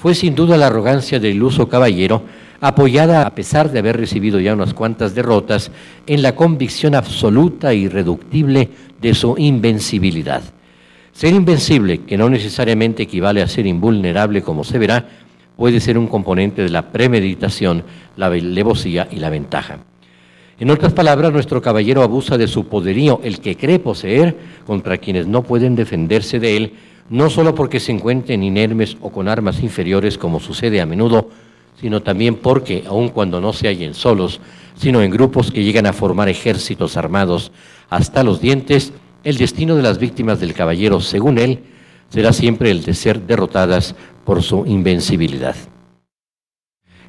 fue 0.00 0.14
sin 0.14 0.34
duda 0.34 0.56
la 0.56 0.68
arrogancia 0.68 1.20
del 1.20 1.34
iluso 1.34 1.68
caballero, 1.68 2.22
apoyada 2.62 3.26
a 3.26 3.34
pesar 3.34 3.70
de 3.70 3.80
haber 3.80 3.98
recibido 3.98 4.40
ya 4.40 4.54
unas 4.54 4.72
cuantas 4.72 5.14
derrotas, 5.14 5.70
en 6.06 6.22
la 6.22 6.34
convicción 6.34 6.94
absoluta 6.94 7.72
e 7.72 7.76
irreductible 7.76 8.70
de 8.98 9.14
su 9.14 9.34
invencibilidad. 9.36 10.42
Ser 11.12 11.34
invencible, 11.34 11.98
que 11.98 12.16
no 12.16 12.30
necesariamente 12.30 13.02
equivale 13.02 13.42
a 13.42 13.46
ser 13.48 13.66
invulnerable 13.66 14.40
como 14.40 14.64
se 14.64 14.78
verá, 14.78 15.06
puede 15.54 15.80
ser 15.80 15.98
un 15.98 16.06
componente 16.06 16.62
de 16.62 16.70
la 16.70 16.92
premeditación, 16.92 17.84
la 18.16 18.26
alevosía 18.26 19.06
y 19.10 19.16
la 19.16 19.28
ventaja. 19.28 19.80
En 20.58 20.70
otras 20.70 20.94
palabras, 20.94 21.30
nuestro 21.30 21.60
caballero 21.60 22.02
abusa 22.02 22.38
de 22.38 22.48
su 22.48 22.68
poderío, 22.68 23.20
el 23.22 23.40
que 23.40 23.54
cree 23.54 23.78
poseer, 23.78 24.34
contra 24.66 24.96
quienes 24.96 25.26
no 25.26 25.42
pueden 25.42 25.76
defenderse 25.76 26.40
de 26.40 26.56
él, 26.56 26.72
no 27.10 27.28
solo 27.28 27.54
porque 27.54 27.80
se 27.80 27.92
encuentren 27.92 28.42
inermes 28.42 28.96
o 29.00 29.10
con 29.10 29.28
armas 29.28 29.62
inferiores 29.62 30.16
como 30.16 30.38
sucede 30.38 30.80
a 30.80 30.86
menudo, 30.86 31.28
sino 31.80 32.02
también 32.02 32.36
porque, 32.36 32.84
aun 32.86 33.08
cuando 33.08 33.40
no 33.40 33.52
se 33.52 33.66
hallen 33.66 33.94
solos, 33.94 34.40
sino 34.76 35.02
en 35.02 35.10
grupos 35.10 35.50
que 35.50 35.64
llegan 35.64 35.86
a 35.86 35.92
formar 35.92 36.28
ejércitos 36.28 36.96
armados 36.96 37.50
hasta 37.90 38.22
los 38.22 38.40
dientes, 38.40 38.92
el 39.24 39.36
destino 39.36 39.74
de 39.74 39.82
las 39.82 39.98
víctimas 39.98 40.40
del 40.40 40.54
caballero, 40.54 41.00
según 41.00 41.38
él, 41.38 41.64
será 42.10 42.32
siempre 42.32 42.70
el 42.70 42.84
de 42.84 42.94
ser 42.94 43.20
derrotadas 43.22 43.96
por 44.24 44.42
su 44.42 44.64
invencibilidad. 44.66 45.56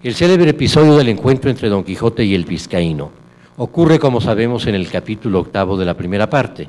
El 0.01 0.15
célebre 0.15 0.49
episodio 0.49 0.97
del 0.97 1.09
encuentro 1.09 1.51
entre 1.51 1.69
Don 1.69 1.83
Quijote 1.83 2.25
y 2.25 2.33
el 2.33 2.45
vizcaíno 2.45 3.11
ocurre, 3.57 3.99
como 3.99 4.19
sabemos, 4.19 4.65
en 4.65 4.73
el 4.73 4.89
capítulo 4.89 5.41
octavo 5.41 5.77
de 5.77 5.85
la 5.85 5.95
primera 5.95 6.27
parte. 6.27 6.67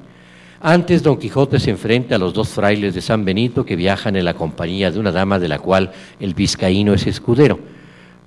Antes 0.64 1.02
Don 1.02 1.16
Quijote 1.16 1.58
se 1.58 1.70
enfrenta 1.70 2.14
a 2.14 2.18
los 2.18 2.34
dos 2.34 2.50
frailes 2.50 2.94
de 2.94 3.00
San 3.00 3.24
Benito 3.24 3.66
que 3.66 3.74
viajan 3.74 4.14
en 4.14 4.24
la 4.24 4.34
compañía 4.34 4.92
de 4.92 5.00
una 5.00 5.10
dama 5.10 5.40
de 5.40 5.48
la 5.48 5.58
cual 5.58 5.90
el 6.20 6.34
vizcaíno 6.34 6.94
es 6.94 7.04
escudero. 7.08 7.58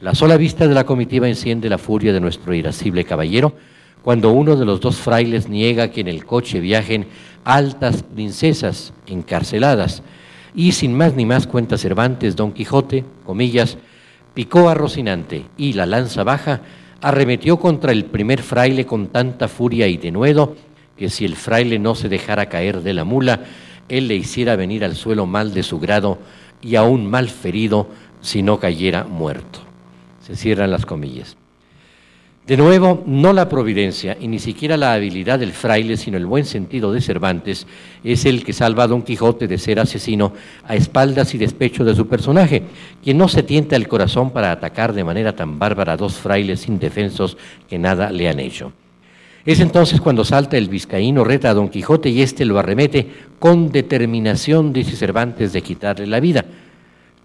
La 0.01 0.13
sola 0.13 0.36
vista 0.36 0.68
de 0.68 0.74
la 0.74 0.84
comitiva 0.86 1.30
enciende 1.30 1.70
la 1.70 1.77
furia 1.77 2.12
de 2.12 2.20
nuestro 2.20 2.54
irascible 2.54 3.06
caballero, 3.06 3.54
cuando 4.01 4.34
uno 4.34 4.58
de 4.58 4.65
los 4.65 4.82
dos 4.82 4.98
frailes 4.98 5.48
niega 5.48 5.92
que 5.92 6.01
en 6.01 6.10
el 6.10 6.25
coche 6.25 6.60
viajen 6.60 7.08
altas 7.46 8.04
princesas 8.04 8.92
encarceladas, 9.08 10.04
y 10.54 10.74
sin 10.74 10.94
más 10.94 11.13
ni 11.15 11.25
más 11.25 11.48
cuenta 11.48 11.77
Cervantes, 11.77 12.36
Don 12.36 12.51
Quijote, 12.51 13.06
comillas, 13.25 13.77
picó 14.34 14.68
a 14.68 14.74
Rocinante 14.74 15.46
y 15.58 15.72
la 15.72 15.86
lanza 15.86 16.25
baja 16.25 16.60
arremetió 17.00 17.60
contra 17.60 17.94
el 17.94 18.04
primer 18.04 18.42
fraile 18.42 18.86
con 18.86 19.08
tanta 19.08 19.48
furia 19.48 19.88
y 19.88 19.96
denuedo 19.96 20.56
que 20.98 21.10
si 21.10 21.25
el 21.25 21.36
fraile 21.36 21.80
no 21.80 21.96
se 21.96 22.10
dejara 22.10 22.48
caer 22.48 22.82
de 22.82 22.94
la 22.94 23.04
mula, 23.04 23.42
él 23.90 24.08
le 24.08 24.16
hiciera 24.16 24.56
venir 24.56 24.84
al 24.84 24.96
suelo 24.96 25.25
mal 25.25 25.54
de 25.54 25.64
su 25.64 25.80
grado 25.80 26.18
y 26.62 26.75
aún 26.75 27.06
mal 27.06 27.30
ferido 27.30 27.88
si 28.22 28.42
no 28.42 28.60
cayera 28.60 29.04
muerto. 29.04 29.60
Se 30.22 30.36
cierran 30.36 30.72
las 30.72 30.86
comillas. 30.86 31.38
De 32.48 32.58
nuevo, 32.58 33.04
no 33.08 33.34
la 33.34 33.50
providencia 33.50 34.16
y 34.20 34.28
ni 34.28 34.38
siquiera 34.38 34.78
la 34.78 34.94
habilidad 34.94 35.40
del 35.40 35.52
fraile, 35.52 35.98
sino 35.98 36.18
el 36.18 36.28
buen 36.28 36.46
sentido 36.46 36.94
de 36.94 37.02
Cervantes, 37.02 37.66
es 38.04 38.25
el 38.25 38.44
que 38.44 38.54
salva 38.54 38.84
a 38.84 38.88
Don 38.88 39.02
Quijote 39.02 39.48
de 39.48 39.58
ser 39.58 39.80
asesino 39.80 40.32
a 40.64 40.75
espaldas 40.75 41.34
y 41.34 41.40
despecho 41.40 41.84
de 41.84 41.96
su 41.96 42.08
personaje, 42.08 42.62
quien 43.04 43.18
no 43.18 43.28
se 43.28 43.42
tienta 43.42 43.75
el 43.75 43.88
corazón 43.88 44.30
para 44.30 44.52
atacar 44.52 44.94
de 44.94 45.04
manera 45.04 45.36
tan 45.36 45.58
bárbara 45.58 45.94
a 45.94 45.98
dos 45.98 46.18
frailes 46.18 46.68
indefensos 46.68 47.36
que 47.68 47.80
nada 47.80 48.12
le 48.12 48.30
han 48.30 48.40
hecho. 48.40 48.74
Es 49.46 49.60
entonces 49.60 50.02
cuando 50.02 50.25
salta 50.25 50.58
el 50.58 50.70
vizcaíno, 50.70 51.24
reta 51.24 51.52
a 51.52 51.54
Don 51.54 51.70
Quijote 51.70 52.10
y 52.10 52.22
éste 52.22 52.46
lo 52.46 52.58
arremete 52.58 53.08
con 53.38 53.72
determinación, 53.72 54.74
dice 54.74 54.96
Cervantes, 54.96 55.54
de 55.54 55.62
quitarle 55.62 56.08
la 56.08 56.20
vida 56.20 56.46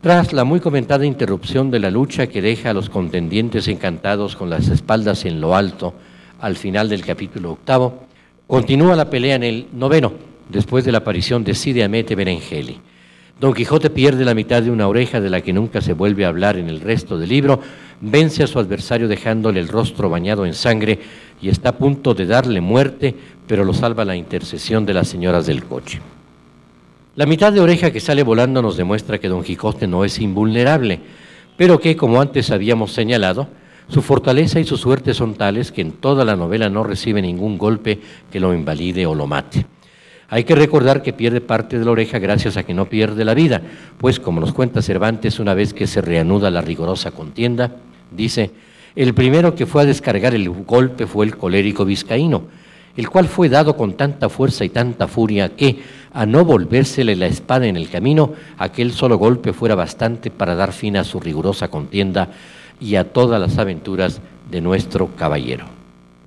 tras 0.01 0.33
la 0.33 0.45
muy 0.45 0.61
comentada 0.61 1.05
interrupción 1.05 1.71
de 1.71 1.79
la 1.79 1.91
lucha 1.91 2.27
que 2.27 2.41
deja 2.41 2.71
a 2.71 2.75
los 2.75 2.89
contendientes 2.89 3.69
encantados 3.69 4.35
con 4.35 4.49
las 4.49 4.69
espaldas 4.69 5.27
en 5.27 5.43
lo 5.43 5.55
alto 5.55 5.93
al 6.41 6.57
final 6.57 6.89
del 6.89 7.05
capítulo 7.05 7.53
octavo, 7.53 8.05
continúa 8.47 8.97
la 8.97 9.11
pelea 9.11 9.35
en 9.35 9.43
el 9.43 9.67
noveno, 9.75 10.15
después 10.49 10.87
de 10.87 10.93
la 10.93 10.99
aparición 10.99 11.45
de 11.45 11.55
Cide 11.55 11.85
Amete 11.85 12.15
Berengeli. 12.15 12.81
Don 13.39 13.53
Quijote 13.53 13.91
pierde 13.91 14.25
la 14.25 14.35
mitad 14.35 14.63
de 14.63 14.71
una 14.71 14.89
oreja 14.89 15.21
de 15.21 15.29
la 15.29 15.43
que 15.43 15.53
nunca 15.53 15.83
se 15.83 15.93
vuelve 15.93 16.25
a 16.25 16.29
hablar 16.29 16.57
en 16.57 16.71
el 16.71 16.81
resto 16.81 17.19
del 17.19 17.29
libro, 17.29 17.61
vence 18.01 18.43
a 18.43 18.47
su 18.47 18.59
adversario 18.59 19.07
dejándole 19.07 19.61
el 19.61 19.69
rostro 19.69 20.09
bañado 20.09 20.47
en 20.47 20.55
sangre 20.55 20.99
y 21.43 21.49
está 21.49 21.71
a 21.71 21.79
punto 21.79 22.15
de 22.15 22.27
darle 22.27 22.61
muerte, 22.61 23.15
pero 23.47 23.65
lo 23.65 23.73
salva 23.73 24.05
la 24.05 24.17
intercesión 24.17 24.85
de 24.87 24.95
las 24.95 25.09
señoras 25.09 25.47
del 25.47 25.65
coche. 25.65 26.01
La 27.17 27.27
mitad 27.27 27.53
de 27.53 27.61
oreja 27.61 27.91
que 27.91 28.01
sale 28.01 28.23
volando 28.23 28.63
nos 28.63 28.77
demuestra 28.77 29.19
que 29.19 29.29
Don 29.29 29.43
Quijote 29.43 29.87
no 29.87 30.05
es 30.05 30.21
invulnerable, 30.21 31.01
pero 31.57 31.81
que, 31.81 31.97
como 31.97 32.21
antes 32.21 32.51
habíamos 32.51 32.93
señalado, 32.93 33.49
su 33.89 34.03
fortaleza 34.03 34.61
y 34.61 34.65
su 34.65 34.77
suerte 34.77 35.15
son 35.15 35.35
tales 35.35 35.73
que 35.73 35.83
en 35.83 35.93
toda 35.93 36.25
la 36.25 36.37
novela 36.37 36.71
no 36.71 36.85
recibe 36.85 37.21
ningún 37.21 37.59
golpe 37.59 37.99
que 38.31 38.39
lo 38.39 38.55
invalide 38.55 39.05
o 39.07 39.15
lo 39.15 39.27
mate. 39.27 39.67
Hay 40.29 40.45
que 40.45 40.55
recordar 40.55 41.03
que 41.03 41.13
pierde 41.13 41.41
parte 41.41 41.77
de 41.77 41.85
la 41.85 41.91
oreja 41.91 42.21
gracias 42.21 42.57
a 42.57 42.63
que 42.63 42.73
no 42.73 42.89
pierde 42.89 43.25
la 43.25 43.35
vida, 43.35 43.61
pues 43.99 44.21
como 44.21 44.41
nos 44.41 44.53
cuenta 44.53 44.81
Cervantes 44.81 45.41
una 45.41 45.55
vez 45.55 45.75
que 45.75 45.89
se 45.89 46.01
reanuda 46.01 46.53
la 46.53 46.61
rigorosa 46.61 47.11
contienda, 47.11 47.73
dice, 48.13 48.53
el 48.97 49.15
primero 49.15 49.55
que 49.55 49.67
fue 49.67 49.83
a 49.83 49.87
descargar 49.87 50.35
el 50.35 50.49
golpe 50.51 51.07
fue 51.07 51.27
el 51.27 51.37
colérico 51.37 51.85
vizcaíno, 51.85 52.45
el 52.97 53.09
cual 53.09 53.29
fue 53.29 53.49
dado 53.49 53.77
con 53.77 53.95
tanta 53.95 54.29
fuerza 54.29 54.65
y 54.65 54.69
tanta 54.69 55.07
furia 55.07 55.51
que, 55.51 55.79
a 56.13 56.27
no 56.27 56.45
volvérsele 56.45 57.15
la 57.17 57.27
espada 57.27 57.67
en 57.67 57.77
el 57.77 57.89
camino, 57.89 58.33
aquel 58.59 58.93
solo 58.93 59.17
golpe 59.17 59.53
fuera 59.53 59.75
bastante 59.75 60.31
para 60.31 60.55
dar 60.55 60.73
fin 60.73 60.97
a 60.97 61.05
su 61.05 61.21
rigurosa 61.21 61.69
contienda 61.69 62.29
y 62.81 62.97
a 62.97 63.13
todas 63.13 63.41
las 63.41 63.59
aventuras 63.59 64.21
de 64.51 64.61
nuestro 64.61 65.09
caballero. 65.17 65.67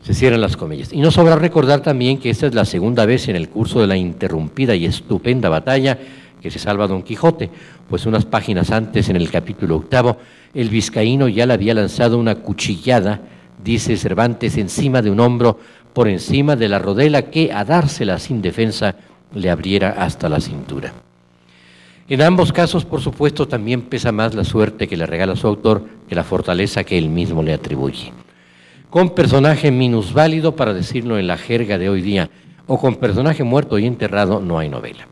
Se 0.03 0.13
cierran 0.13 0.41
las 0.41 0.57
comillas. 0.57 0.91
Y 0.91 0.99
no 0.99 1.11
sobra 1.11 1.35
recordar 1.35 1.81
también 1.81 2.17
que 2.17 2.29
esta 2.29 2.47
es 2.47 2.53
la 2.53 2.65
segunda 2.65 3.05
vez 3.05 3.29
en 3.29 3.35
el 3.35 3.49
curso 3.49 3.79
de 3.79 3.87
la 3.87 3.95
interrumpida 3.95 4.75
y 4.75 4.85
estupenda 4.85 5.49
batalla 5.49 5.97
que 6.41 6.51
se 6.51 6.59
salva 6.59 6.87
Don 6.87 7.03
Quijote, 7.03 7.49
pues 7.89 8.05
unas 8.05 8.25
páginas 8.25 8.69
antes, 8.69 9.07
en 9.07 9.15
el 9.15 9.31
capítulo 9.31 9.77
octavo, 9.77 10.17
el 10.53 10.69
vizcaíno 10.69 11.27
ya 11.27 11.45
le 11.45 11.53
había 11.53 11.73
lanzado 11.73 12.17
una 12.17 12.35
cuchillada, 12.35 13.21
dice 13.63 13.97
Cervantes, 13.97 14.57
encima 14.57 15.01
de 15.01 15.09
un 15.09 15.19
hombro 15.19 15.59
por 15.93 16.07
encima 16.07 16.55
de 16.55 16.69
la 16.69 16.79
rodela 16.79 17.23
que, 17.23 17.51
a 17.51 17.63
dársela 17.65 18.19
sin 18.19 18.41
defensa, 18.41 18.95
le 19.33 19.49
abriera 19.49 19.95
hasta 19.97 20.29
la 20.29 20.39
cintura. 20.39 20.93
En 22.09 22.21
ambos 22.21 22.51
casos, 22.51 22.85
por 22.85 23.01
supuesto, 23.01 23.47
también 23.47 23.83
pesa 23.83 24.11
más 24.11 24.35
la 24.35 24.43
suerte 24.43 24.87
que 24.87 24.97
le 24.97 25.05
regala 25.05 25.35
su 25.35 25.47
autor 25.47 25.85
que 26.07 26.15
la 26.15 26.23
fortaleza 26.23 26.83
que 26.83 26.97
él 26.97 27.09
mismo 27.09 27.41
le 27.41 27.53
atribuye. 27.53 28.11
Con 28.89 29.11
personaje 29.11 29.71
minusválido, 29.71 30.55
para 30.55 30.73
decirlo 30.73 31.17
en 31.17 31.27
la 31.27 31.37
jerga 31.37 31.77
de 31.77 31.89
hoy 31.89 32.01
día, 32.01 32.29
o 32.67 32.77
con 32.77 32.97
personaje 32.97 33.43
muerto 33.43 33.79
y 33.79 33.85
enterrado, 33.85 34.39
no 34.39 34.59
hay 34.59 34.69
novela. 34.69 35.07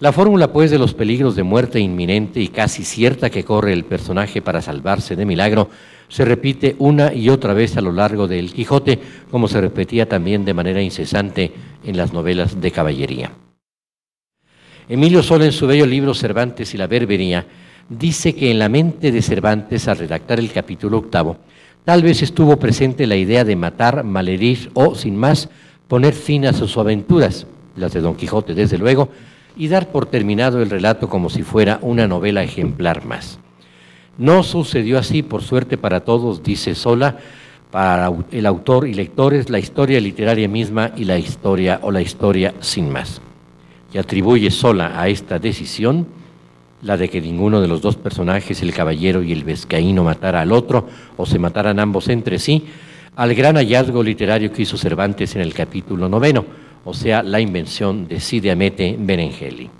La 0.00 0.10
fórmula, 0.10 0.52
pues, 0.52 0.72
de 0.72 0.78
los 0.78 0.92
peligros 0.92 1.36
de 1.36 1.44
muerte 1.44 1.78
inminente 1.78 2.40
y 2.40 2.48
casi 2.48 2.84
cierta 2.84 3.30
que 3.30 3.44
corre 3.44 3.72
el 3.72 3.84
personaje 3.84 4.42
para 4.42 4.60
salvarse 4.60 5.14
de 5.14 5.24
milagro, 5.24 5.70
se 6.08 6.24
repite 6.24 6.74
una 6.80 7.14
y 7.14 7.28
otra 7.28 7.54
vez 7.54 7.76
a 7.76 7.80
lo 7.80 7.92
largo 7.92 8.26
del 8.26 8.52
Quijote, 8.52 8.98
como 9.30 9.46
se 9.46 9.60
repetía 9.60 10.08
también 10.08 10.44
de 10.44 10.52
manera 10.52 10.82
incesante 10.82 11.52
en 11.84 11.96
las 11.96 12.12
novelas 12.12 12.60
de 12.60 12.70
caballería. 12.72 13.30
Emilio 14.88 15.22
Sola, 15.22 15.44
en 15.44 15.52
su 15.52 15.66
bello 15.66 15.86
libro 15.86 16.12
Cervantes 16.12 16.74
y 16.74 16.78
la 16.78 16.88
Berbería, 16.88 17.46
dice 17.88 18.34
que 18.34 18.50
en 18.50 18.58
la 18.58 18.68
mente 18.68 19.12
de 19.12 19.22
Cervantes, 19.22 19.86
al 19.86 19.98
redactar 19.98 20.40
el 20.40 20.50
capítulo 20.50 20.98
octavo, 20.98 21.38
tal 21.84 22.02
vez 22.02 22.20
estuvo 22.20 22.58
presente 22.58 23.06
la 23.06 23.16
idea 23.16 23.44
de 23.44 23.56
matar, 23.56 24.02
malherir 24.02 24.70
o, 24.74 24.94
sin 24.96 25.16
más, 25.16 25.48
poner 25.86 26.14
fin 26.14 26.46
a 26.46 26.52
sus 26.52 26.76
aventuras, 26.76 27.46
las 27.76 27.92
de 27.92 28.00
Don 28.00 28.16
Quijote, 28.16 28.54
desde 28.54 28.76
luego, 28.76 29.08
y 29.56 29.68
dar 29.68 29.90
por 29.90 30.06
terminado 30.06 30.62
el 30.62 30.70
relato 30.70 31.08
como 31.08 31.30
si 31.30 31.42
fuera 31.42 31.78
una 31.82 32.08
novela 32.08 32.42
ejemplar 32.42 33.04
más. 33.04 33.38
No 34.18 34.42
sucedió 34.42 34.98
así, 34.98 35.22
por 35.22 35.42
suerte 35.42 35.76
para 35.76 36.00
todos, 36.00 36.42
dice 36.42 36.74
Sola, 36.74 37.18
para 37.70 38.12
el 38.30 38.46
autor 38.46 38.86
y 38.86 38.94
lectores, 38.94 39.50
la 39.50 39.58
historia 39.58 40.00
literaria 40.00 40.48
misma 40.48 40.92
y 40.96 41.04
la 41.04 41.18
historia 41.18 41.80
o 41.82 41.90
la 41.90 42.00
historia 42.00 42.54
sin 42.60 42.90
más. 42.90 43.20
Y 43.92 43.98
atribuye 43.98 44.50
sola 44.50 45.00
a 45.00 45.08
esta 45.08 45.38
decisión 45.38 46.06
la 46.82 46.96
de 46.96 47.08
que 47.08 47.20
ninguno 47.20 47.60
de 47.60 47.66
los 47.66 47.80
dos 47.80 47.96
personajes, 47.96 48.62
el 48.62 48.74
caballero 48.74 49.22
y 49.22 49.32
el 49.32 49.42
vescaíno, 49.42 50.04
matara 50.04 50.42
al 50.42 50.52
otro 50.52 50.86
o 51.16 51.26
se 51.26 51.38
mataran 51.38 51.80
ambos 51.80 52.08
entre 52.08 52.38
sí, 52.38 52.64
al 53.16 53.34
gran 53.34 53.56
hallazgo 53.56 54.02
literario 54.02 54.52
que 54.52 54.62
hizo 54.62 54.76
Cervantes 54.76 55.34
en 55.34 55.42
el 55.42 55.54
capítulo 55.54 56.08
noveno, 56.08 56.44
o 56.84 56.94
sea, 56.94 57.22
la 57.22 57.40
invención 57.40 58.06
de 58.08 58.20
Cide 58.20 58.50
Amete 58.50 58.96
Berengeli. 58.98 59.70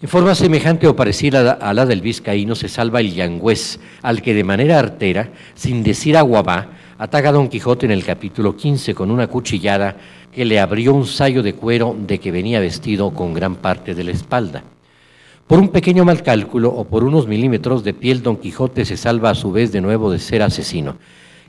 En 0.00 0.08
forma 0.08 0.34
semejante 0.36 0.86
o 0.86 0.94
parecida 0.94 1.52
a 1.52 1.74
la 1.74 1.84
del 1.84 2.02
vizcaíno 2.02 2.54
se 2.54 2.68
salva 2.68 3.00
el 3.00 3.14
yangüés, 3.14 3.80
al 4.02 4.22
que 4.22 4.32
de 4.32 4.44
manera 4.44 4.78
artera, 4.78 5.30
sin 5.54 5.82
decir 5.82 6.16
aguabá, 6.16 6.68
ataca 6.98 7.30
a 7.30 7.32
Don 7.32 7.48
Quijote 7.48 7.86
en 7.86 7.92
el 7.92 8.04
capítulo 8.04 8.56
15 8.56 8.94
con 8.94 9.10
una 9.10 9.26
cuchillada 9.26 9.96
que 10.32 10.44
le 10.44 10.60
abrió 10.60 10.94
un 10.94 11.04
sayo 11.04 11.42
de 11.42 11.54
cuero 11.54 11.96
de 11.98 12.20
que 12.20 12.30
venía 12.30 12.60
vestido 12.60 13.10
con 13.10 13.34
gran 13.34 13.56
parte 13.56 13.96
de 13.96 14.04
la 14.04 14.12
espalda. 14.12 14.62
Por 15.48 15.58
un 15.58 15.70
pequeño 15.70 16.04
mal 16.04 16.22
cálculo 16.22 16.68
o 16.68 16.84
por 16.84 17.02
unos 17.02 17.26
milímetros 17.26 17.82
de 17.82 17.94
piel, 17.94 18.22
Don 18.22 18.36
Quijote 18.36 18.84
se 18.84 18.96
salva 18.96 19.30
a 19.30 19.34
su 19.34 19.50
vez 19.50 19.72
de 19.72 19.80
nuevo 19.80 20.12
de 20.12 20.20
ser 20.20 20.42
asesino. 20.42 20.96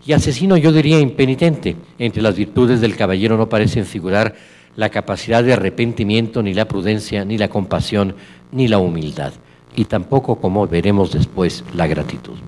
Y 0.10 0.14
asesino 0.14 0.58
yo 0.58 0.72
diría 0.72 1.00
impenitente. 1.00 1.76
Entre 2.00 2.24
las 2.24 2.36
virtudes 2.36 2.82
del 2.82 2.96
caballero 2.96 3.38
no 3.38 3.48
parecen 3.48 3.86
figurar 3.86 4.34
la 4.76 4.90
capacidad 4.90 5.44
de 5.44 5.54
arrepentimiento, 5.54 6.42
ni 6.42 6.56
la 6.56 6.68
prudencia, 6.68 7.24
ni 7.24 7.38
la 7.38 7.48
compasión, 7.48 8.16
ni 8.52 8.68
la 8.68 8.80
humildad. 8.80 9.34
Y 9.76 9.86
tampoco, 9.86 10.38
como 10.38 10.66
veremos 10.66 11.12
después, 11.12 11.64
la 11.76 11.86
gratitud. 11.86 12.40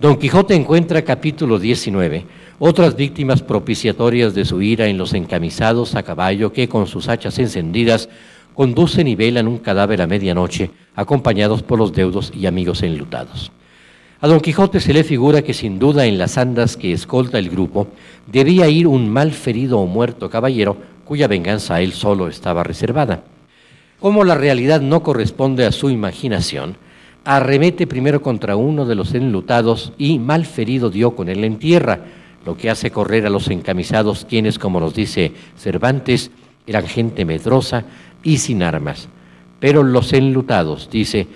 Don 0.00 0.16
Quijote 0.16 0.56
encuentra 0.56 1.02
capítulo 1.02 1.60
19 1.60 2.26
otras 2.58 2.96
víctimas 2.96 3.40
propiciatorias 3.40 4.34
de 4.34 4.44
su 4.44 4.60
ira 4.60 4.88
en 4.88 4.98
los 4.98 5.14
encamisados 5.14 5.94
a 5.94 6.02
caballo 6.02 6.52
que 6.52 6.68
con 6.68 6.88
sus 6.88 7.08
hachas 7.08 7.38
encendidas 7.38 8.08
conducen 8.52 9.06
y 9.06 9.14
velan 9.14 9.46
un 9.46 9.58
cadáver 9.58 10.02
a 10.02 10.08
medianoche, 10.08 10.72
acompañados 10.96 11.62
por 11.62 11.78
los 11.78 11.92
deudos 11.92 12.32
y 12.34 12.46
amigos 12.46 12.82
enlutados. 12.82 13.52
A 14.18 14.28
don 14.28 14.40
Quijote 14.40 14.80
se 14.80 14.94
le 14.94 15.04
figura 15.04 15.42
que 15.42 15.52
sin 15.52 15.78
duda 15.78 16.06
en 16.06 16.16
las 16.16 16.38
andas 16.38 16.78
que 16.78 16.92
escolta 16.92 17.38
el 17.38 17.50
grupo 17.50 17.88
debía 18.26 18.66
ir 18.68 18.86
un 18.86 19.10
mal 19.10 19.32
ferido 19.32 19.78
o 19.78 19.86
muerto 19.86 20.30
caballero 20.30 20.78
cuya 21.04 21.28
venganza 21.28 21.74
a 21.74 21.80
él 21.82 21.92
solo 21.92 22.26
estaba 22.28 22.64
reservada. 22.64 23.24
Como 24.00 24.24
la 24.24 24.34
realidad 24.34 24.80
no 24.80 25.02
corresponde 25.02 25.66
a 25.66 25.72
su 25.72 25.90
imaginación, 25.90 26.78
arremete 27.24 27.86
primero 27.86 28.22
contra 28.22 28.56
uno 28.56 28.86
de 28.86 28.94
los 28.94 29.12
enlutados 29.12 29.92
y 29.98 30.18
mal 30.18 30.46
ferido 30.46 30.88
dio 30.88 31.14
con 31.14 31.28
él 31.28 31.44
en 31.44 31.58
tierra, 31.58 32.00
lo 32.46 32.56
que 32.56 32.70
hace 32.70 32.90
correr 32.90 33.26
a 33.26 33.30
los 33.30 33.48
encamisados, 33.48 34.24
quienes, 34.26 34.58
como 34.58 34.80
nos 34.80 34.94
dice 34.94 35.32
Cervantes, 35.58 36.30
eran 36.66 36.86
gente 36.86 37.26
medrosa 37.26 37.84
y 38.22 38.38
sin 38.38 38.62
armas. 38.62 39.08
Pero 39.60 39.82
los 39.82 40.12
enlutados, 40.14 40.88
dice, 40.90 41.26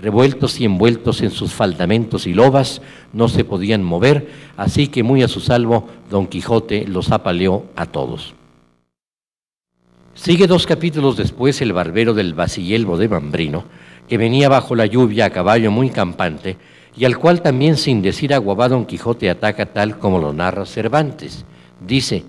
revueltos 0.00 0.60
y 0.60 0.64
envueltos 0.64 1.20
en 1.22 1.30
sus 1.30 1.52
faldamentos 1.52 2.26
y 2.26 2.34
lobas, 2.34 2.82
no 3.12 3.28
se 3.28 3.44
podían 3.44 3.82
mover, 3.82 4.28
así 4.56 4.88
que 4.88 5.02
muy 5.02 5.22
a 5.22 5.28
su 5.28 5.40
salvo, 5.40 5.88
Don 6.10 6.26
Quijote 6.26 6.86
los 6.86 7.10
apaleó 7.10 7.64
a 7.76 7.86
todos. 7.86 8.34
Sigue 10.14 10.46
dos 10.46 10.66
capítulos 10.66 11.16
después 11.16 11.60
el 11.60 11.72
barbero 11.72 12.14
del 12.14 12.34
Basillelbo 12.34 12.96
de 12.96 13.08
Mambrino, 13.08 13.64
que 14.08 14.18
venía 14.18 14.48
bajo 14.48 14.74
la 14.74 14.86
lluvia 14.86 15.26
a 15.26 15.30
caballo 15.30 15.70
muy 15.70 15.90
campante, 15.90 16.56
y 16.96 17.04
al 17.04 17.18
cual 17.18 17.42
también 17.42 17.76
sin 17.76 18.02
decir 18.02 18.32
aguabá 18.32 18.68
Don 18.68 18.86
Quijote 18.86 19.28
ataca 19.28 19.66
tal 19.66 19.98
como 19.98 20.18
lo 20.18 20.32
narra 20.32 20.66
Cervantes. 20.66 21.44
Dice, 21.84 22.24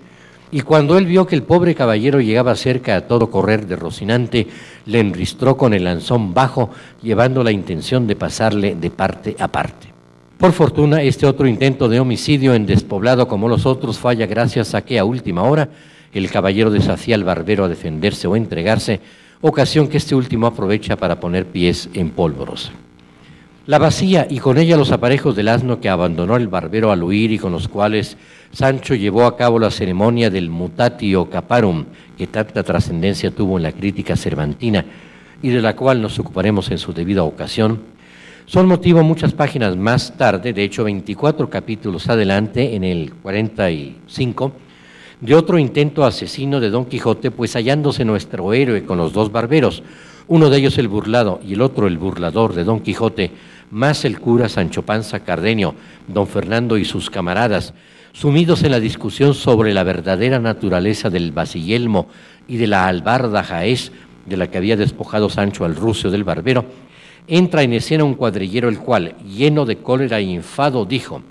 y 0.56 0.62
cuando 0.62 0.98
él 0.98 1.06
vio 1.06 1.28
que 1.28 1.36
el 1.36 1.44
pobre 1.44 1.76
caballero 1.76 2.22
llegaba 2.22 2.56
cerca 2.56 2.96
a 2.96 3.02
todo 3.02 3.30
correr 3.30 3.68
de 3.68 3.76
Rocinante, 3.76 4.48
le 4.86 5.02
enristró 5.02 5.58
con 5.58 5.74
el 5.74 5.84
lanzón 5.84 6.34
bajo, 6.34 6.70
llevando 7.04 7.44
la 7.44 7.52
intención 7.52 8.08
de 8.08 8.16
pasarle 8.16 8.74
de 8.74 8.90
parte 8.90 9.36
a 9.38 9.50
parte. 9.50 9.92
Por 10.38 10.54
fortuna, 10.54 11.02
este 11.02 11.26
otro 11.26 11.46
intento 11.46 11.90
de 11.90 12.00
homicidio 12.00 12.54
en 12.54 12.66
despoblado 12.66 13.28
como 13.28 13.50
los 13.50 13.66
otros 13.66 14.00
falla 14.00 14.28
gracias 14.28 14.74
a 14.76 14.86
que 14.86 14.98
a 14.98 15.04
última 15.04 15.44
hora 15.44 15.68
el 16.14 16.32
caballero 16.32 16.72
desafía 16.72 17.16
al 17.16 17.26
barbero 17.26 17.66
a 17.66 17.68
defenderse 17.68 18.26
o 18.26 18.38
entregarse, 18.38 19.02
ocasión 19.42 19.90
que 19.90 19.98
este 19.98 20.16
último 20.16 20.48
aprovecha 20.48 20.96
para 20.96 21.20
poner 21.20 21.48
pies 21.48 21.90
en 21.94 22.12
pólvoros. 22.12 22.72
La 23.68 23.80
vacía 23.80 24.28
y 24.30 24.38
con 24.38 24.60
ella 24.60 24.78
los 24.78 24.92
aparejos 24.92 25.36
del 25.36 25.48
asno 25.48 25.82
que 25.82 25.90
abandonó 25.90 26.36
el 26.36 26.48
barbero 26.48 26.92
al 26.92 27.02
huir 27.02 27.32
y 27.32 27.40
con 27.40 27.52
los 27.52 27.68
cuales 27.68 28.16
Sancho 28.52 28.94
llevó 28.94 29.26
a 29.26 29.36
cabo 29.36 29.58
la 29.58 29.72
ceremonia 29.72 30.30
del 30.30 30.52
mutatio 30.52 31.28
caparum, 31.32 31.86
que 32.16 32.28
tanta 32.28 32.62
trascendencia 32.62 33.32
tuvo 33.32 33.58
en 33.58 33.64
la 33.64 33.72
crítica 33.72 34.16
cervantina 34.16 34.86
y 35.42 35.50
de 35.50 35.64
la 35.64 35.76
cual 35.76 36.00
nos 36.00 36.20
ocuparemos 36.20 36.70
en 36.70 36.78
su 36.78 36.94
debida 36.94 37.24
ocasión, 37.24 37.96
son 38.46 38.68
motivo 38.68 39.02
muchas 39.02 39.34
páginas 39.34 39.76
más 39.76 40.16
tarde, 40.16 40.54
de 40.54 40.64
hecho 40.64 40.84
24 40.84 41.50
capítulos 41.50 42.08
adelante, 42.08 42.76
en 42.76 42.84
el 42.84 43.16
45, 43.16 44.52
de 45.22 45.34
otro 45.34 45.58
intento 45.58 46.06
asesino 46.06 46.60
de 46.60 46.70
Don 46.70 46.86
Quijote, 46.86 47.32
pues 47.32 47.56
hallándose 47.56 48.06
nuestro 48.06 48.54
héroe 48.54 48.86
con 48.86 49.00
los 49.00 49.12
dos 49.12 49.32
barberos, 49.32 49.82
uno 50.28 50.52
de 50.52 50.58
ellos 50.58 50.78
el 50.78 50.88
burlado 50.88 51.40
y 51.44 51.54
el 51.54 51.62
otro 51.62 51.88
el 51.88 51.98
burlador 51.98 52.54
de 52.54 52.64
Don 52.64 52.82
Quijote, 52.82 53.32
más 53.72 54.06
el 54.06 54.20
cura 54.20 54.50
Sancho 54.50 54.84
Panza 54.84 55.22
Cardenio, 55.22 55.76
don 56.08 56.28
Fernando 56.28 56.78
y 56.78 56.86
sus 56.86 57.10
camaradas, 57.10 57.74
sumidos 58.14 58.64
en 58.64 58.72
la 58.72 58.80
discusión 58.80 59.34
sobre 59.34 59.74
la 59.74 59.84
verdadera 59.84 60.40
naturaleza 60.40 61.10
del 61.10 61.32
basillelmo 61.32 62.08
y 62.48 62.58
de 62.58 62.68
la 62.68 62.88
albarda 62.88 63.44
jaez 63.44 63.92
de 64.26 64.38
la 64.38 64.48
que 64.48 64.58
había 64.58 64.78
despojado 64.78 65.30
Sancho 65.30 65.66
al 65.66 65.76
rucio 65.76 66.10
del 66.10 66.24
barbero, 66.24 66.66
entra 67.28 67.64
en 67.64 67.74
escena 67.74 68.04
un 68.04 68.16
cuadrillero 68.16 68.70
el 68.70 68.80
cual, 68.80 69.16
lleno 69.26 69.66
de 69.66 69.78
cólera 69.78 70.20
e 70.20 70.24
infado, 70.24 70.86
dijo, 70.86 71.22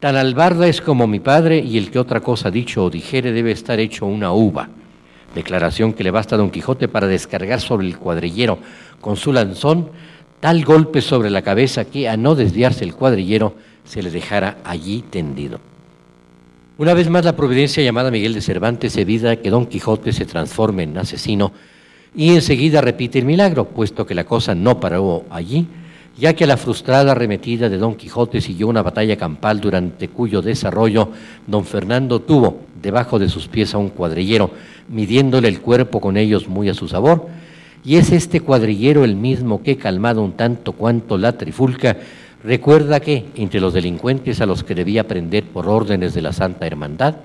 Tan 0.00 0.16
albarda 0.16 0.66
es 0.66 0.80
como 0.80 1.06
mi 1.06 1.20
padre 1.20 1.60
y 1.60 1.78
el 1.78 1.90
que 1.90 1.98
otra 1.98 2.20
cosa 2.20 2.50
dicho 2.50 2.84
o 2.84 2.90
dijere 2.90 3.32
debe 3.32 3.52
estar 3.52 3.80
hecho 3.80 4.06
una 4.06 4.32
uva. 4.32 4.68
Declaración 5.34 5.94
que 5.94 6.04
le 6.04 6.10
basta 6.10 6.34
a 6.34 6.38
Don 6.38 6.50
Quijote 6.50 6.88
para 6.88 7.06
descargar 7.06 7.60
sobre 7.60 7.86
el 7.86 7.96
cuadrillero 7.96 8.58
con 9.00 9.16
su 9.16 9.32
lanzón 9.32 9.88
tal 10.44 10.62
golpe 10.62 11.00
sobre 11.00 11.30
la 11.30 11.40
cabeza 11.40 11.86
que 11.86 12.06
a 12.06 12.18
no 12.18 12.34
desviarse 12.34 12.84
el 12.84 12.94
cuadrillero 12.94 13.54
se 13.82 14.02
le 14.02 14.10
dejara 14.10 14.58
allí 14.62 15.02
tendido. 15.08 15.58
Una 16.76 16.92
vez 16.92 17.08
más 17.08 17.24
la 17.24 17.34
providencia 17.34 17.82
llamada 17.82 18.10
Miguel 18.10 18.34
de 18.34 18.42
Cervantes 18.42 18.94
evita 18.98 19.36
que 19.36 19.48
Don 19.48 19.64
Quijote 19.64 20.12
se 20.12 20.26
transforme 20.26 20.82
en 20.82 20.98
asesino 20.98 21.50
y 22.14 22.34
enseguida 22.34 22.82
repite 22.82 23.18
el 23.18 23.24
milagro, 23.24 23.64
puesto 23.64 24.04
que 24.04 24.14
la 24.14 24.24
cosa 24.24 24.54
no 24.54 24.78
paró 24.80 25.24
allí, 25.30 25.66
ya 26.18 26.34
que 26.34 26.44
a 26.44 26.48
la 26.48 26.58
frustrada 26.58 27.12
arremetida 27.12 27.70
de 27.70 27.78
Don 27.78 27.94
Quijote 27.94 28.42
siguió 28.42 28.68
una 28.68 28.82
batalla 28.82 29.16
campal 29.16 29.62
durante 29.62 30.08
cuyo 30.08 30.42
desarrollo 30.42 31.08
Don 31.46 31.64
Fernando 31.64 32.20
tuvo 32.20 32.60
debajo 32.82 33.18
de 33.18 33.30
sus 33.30 33.48
pies 33.48 33.72
a 33.72 33.78
un 33.78 33.88
cuadrillero, 33.88 34.50
midiéndole 34.90 35.48
el 35.48 35.62
cuerpo 35.62 36.02
con 36.02 36.18
ellos 36.18 36.48
muy 36.48 36.68
a 36.68 36.74
su 36.74 36.86
sabor, 36.86 37.28
y 37.84 37.96
es 37.96 38.12
este 38.12 38.40
cuadrillero 38.40 39.04
el 39.04 39.14
mismo 39.14 39.62
que, 39.62 39.76
calmado 39.76 40.22
un 40.22 40.32
tanto 40.32 40.72
cuanto 40.72 41.18
la 41.18 41.36
trifulca, 41.36 41.96
recuerda 42.42 43.00
que, 43.00 43.26
entre 43.34 43.60
los 43.60 43.74
delincuentes 43.74 44.40
a 44.40 44.46
los 44.46 44.64
que 44.64 44.74
debía 44.74 45.06
prender 45.06 45.44
por 45.44 45.68
órdenes 45.68 46.14
de 46.14 46.22
la 46.22 46.32
Santa 46.32 46.66
Hermandad, 46.66 47.16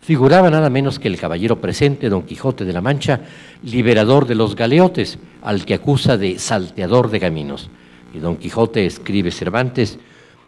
figuraba 0.00 0.48
nada 0.50 0.70
menos 0.70 0.98
que 0.98 1.08
el 1.08 1.18
caballero 1.18 1.60
presente, 1.60 2.08
don 2.08 2.22
Quijote 2.22 2.64
de 2.64 2.72
la 2.72 2.80
Mancha, 2.80 3.20
liberador 3.62 4.26
de 4.26 4.34
los 4.34 4.56
galeotes, 4.56 5.18
al 5.42 5.66
que 5.66 5.74
acusa 5.74 6.16
de 6.16 6.38
salteador 6.38 7.10
de 7.10 7.20
caminos. 7.20 7.68
Y 8.14 8.20
don 8.20 8.36
Quijote 8.36 8.86
escribe 8.86 9.30
Cervantes, 9.30 9.98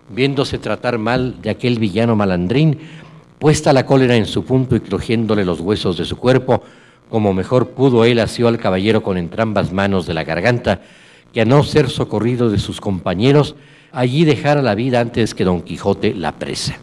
viéndose 0.08 0.58
tratar 0.58 0.96
mal 0.96 1.42
de 1.42 1.50
aquel 1.50 1.78
villano 1.78 2.16
malandrín, 2.16 2.78
puesta 3.38 3.74
la 3.74 3.84
cólera 3.84 4.16
en 4.16 4.26
su 4.26 4.44
punto 4.44 4.76
y 4.76 4.80
crujiéndole 4.80 5.44
los 5.44 5.60
huesos 5.60 5.98
de 5.98 6.06
su 6.06 6.16
cuerpo, 6.16 6.61
como 7.12 7.34
mejor 7.34 7.72
pudo 7.72 8.06
él 8.06 8.20
asió 8.20 8.48
al 8.48 8.56
caballero 8.56 9.02
con 9.02 9.18
entrambas 9.18 9.70
manos 9.70 10.06
de 10.06 10.14
la 10.14 10.24
garganta, 10.24 10.80
que 11.30 11.42
a 11.42 11.44
no 11.44 11.62
ser 11.62 11.90
socorrido 11.90 12.48
de 12.48 12.58
sus 12.58 12.80
compañeros, 12.80 13.54
allí 13.92 14.24
dejara 14.24 14.62
la 14.62 14.74
vida 14.74 15.00
antes 15.00 15.34
que 15.34 15.44
don 15.44 15.60
Quijote 15.60 16.14
la 16.14 16.32
presa. 16.32 16.78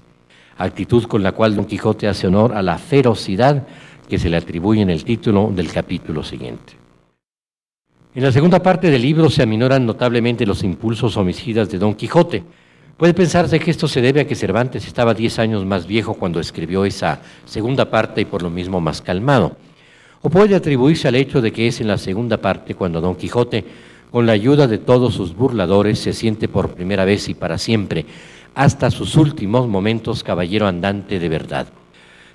Actitud 0.56 1.06
con 1.06 1.24
la 1.24 1.32
cual 1.32 1.56
don 1.56 1.66
Quijote 1.66 2.08
hace 2.08 2.28
honor 2.28 2.54
a 2.54 2.62
la 2.62 2.78
ferocidad 2.78 3.66
que 4.08 4.20
se 4.20 4.30
le 4.30 4.38
atribuye 4.38 4.84
en 4.84 4.92
el 4.92 5.04
título 5.04 5.52
del 5.52 5.72
capítulo 5.72 6.22
siguiente. 6.22 6.74
En 8.14 8.22
la 8.22 8.32
segunda 8.32 8.62
parte 8.62 8.92
del 8.92 9.02
libro 9.02 9.32
se 9.32 9.42
aminoran 9.42 9.84
notablemente 9.84 10.46
los 10.46 10.64
impulsos 10.64 11.18
homicidas 11.18 11.72
de 11.72 11.80
don 11.80 11.96
Quijote, 11.96 12.44
Puede 12.98 13.14
pensarse 13.14 13.62
que 13.62 13.72
esto 13.72 13.88
se 13.88 14.02
debe 14.02 14.20
a 14.20 14.28
que 14.28 14.36
Cervantes 14.36 14.86
estaba 14.86 15.14
diez 15.14 15.40
años 15.40 15.66
más 15.66 15.88
viejo 15.88 16.16
cuando 16.16 16.42
escribió 16.42 16.84
esa 16.84 17.22
segunda 17.46 17.90
parte 17.90 18.20
y 18.20 18.26
por 18.26 18.44
lo 18.44 18.50
mismo 18.50 18.82
más 18.82 19.02
calmado. 19.02 19.56
O 20.22 20.30
puede 20.30 20.56
atribuirse 20.56 21.08
al 21.08 21.16
hecho 21.16 21.42
de 21.42 21.52
que 21.52 21.68
es 21.68 21.80
en 21.80 21.88
la 21.88 21.98
segunda 21.98 22.38
parte 22.38 22.76
cuando 22.76 23.00
Don 23.00 23.16
Quijote, 23.16 23.64
con 24.12 24.26
la 24.26 24.34
ayuda 24.34 24.68
de 24.68 24.78
todos 24.78 25.14
sus 25.14 25.36
burladores, 25.36 26.00
se 26.00 26.14
siente 26.14 26.48
por 26.48 26.74
primera 26.74 27.06
vez 27.06 27.30
y 27.30 27.34
para 27.34 27.58
siempre, 27.58 28.06
hasta 28.54 28.92
sus 28.92 29.16
últimos 29.16 29.68
momentos, 29.68 30.24
caballero 30.24 30.68
andante 30.68 31.20
de 31.20 31.30
verdad. 31.30 31.68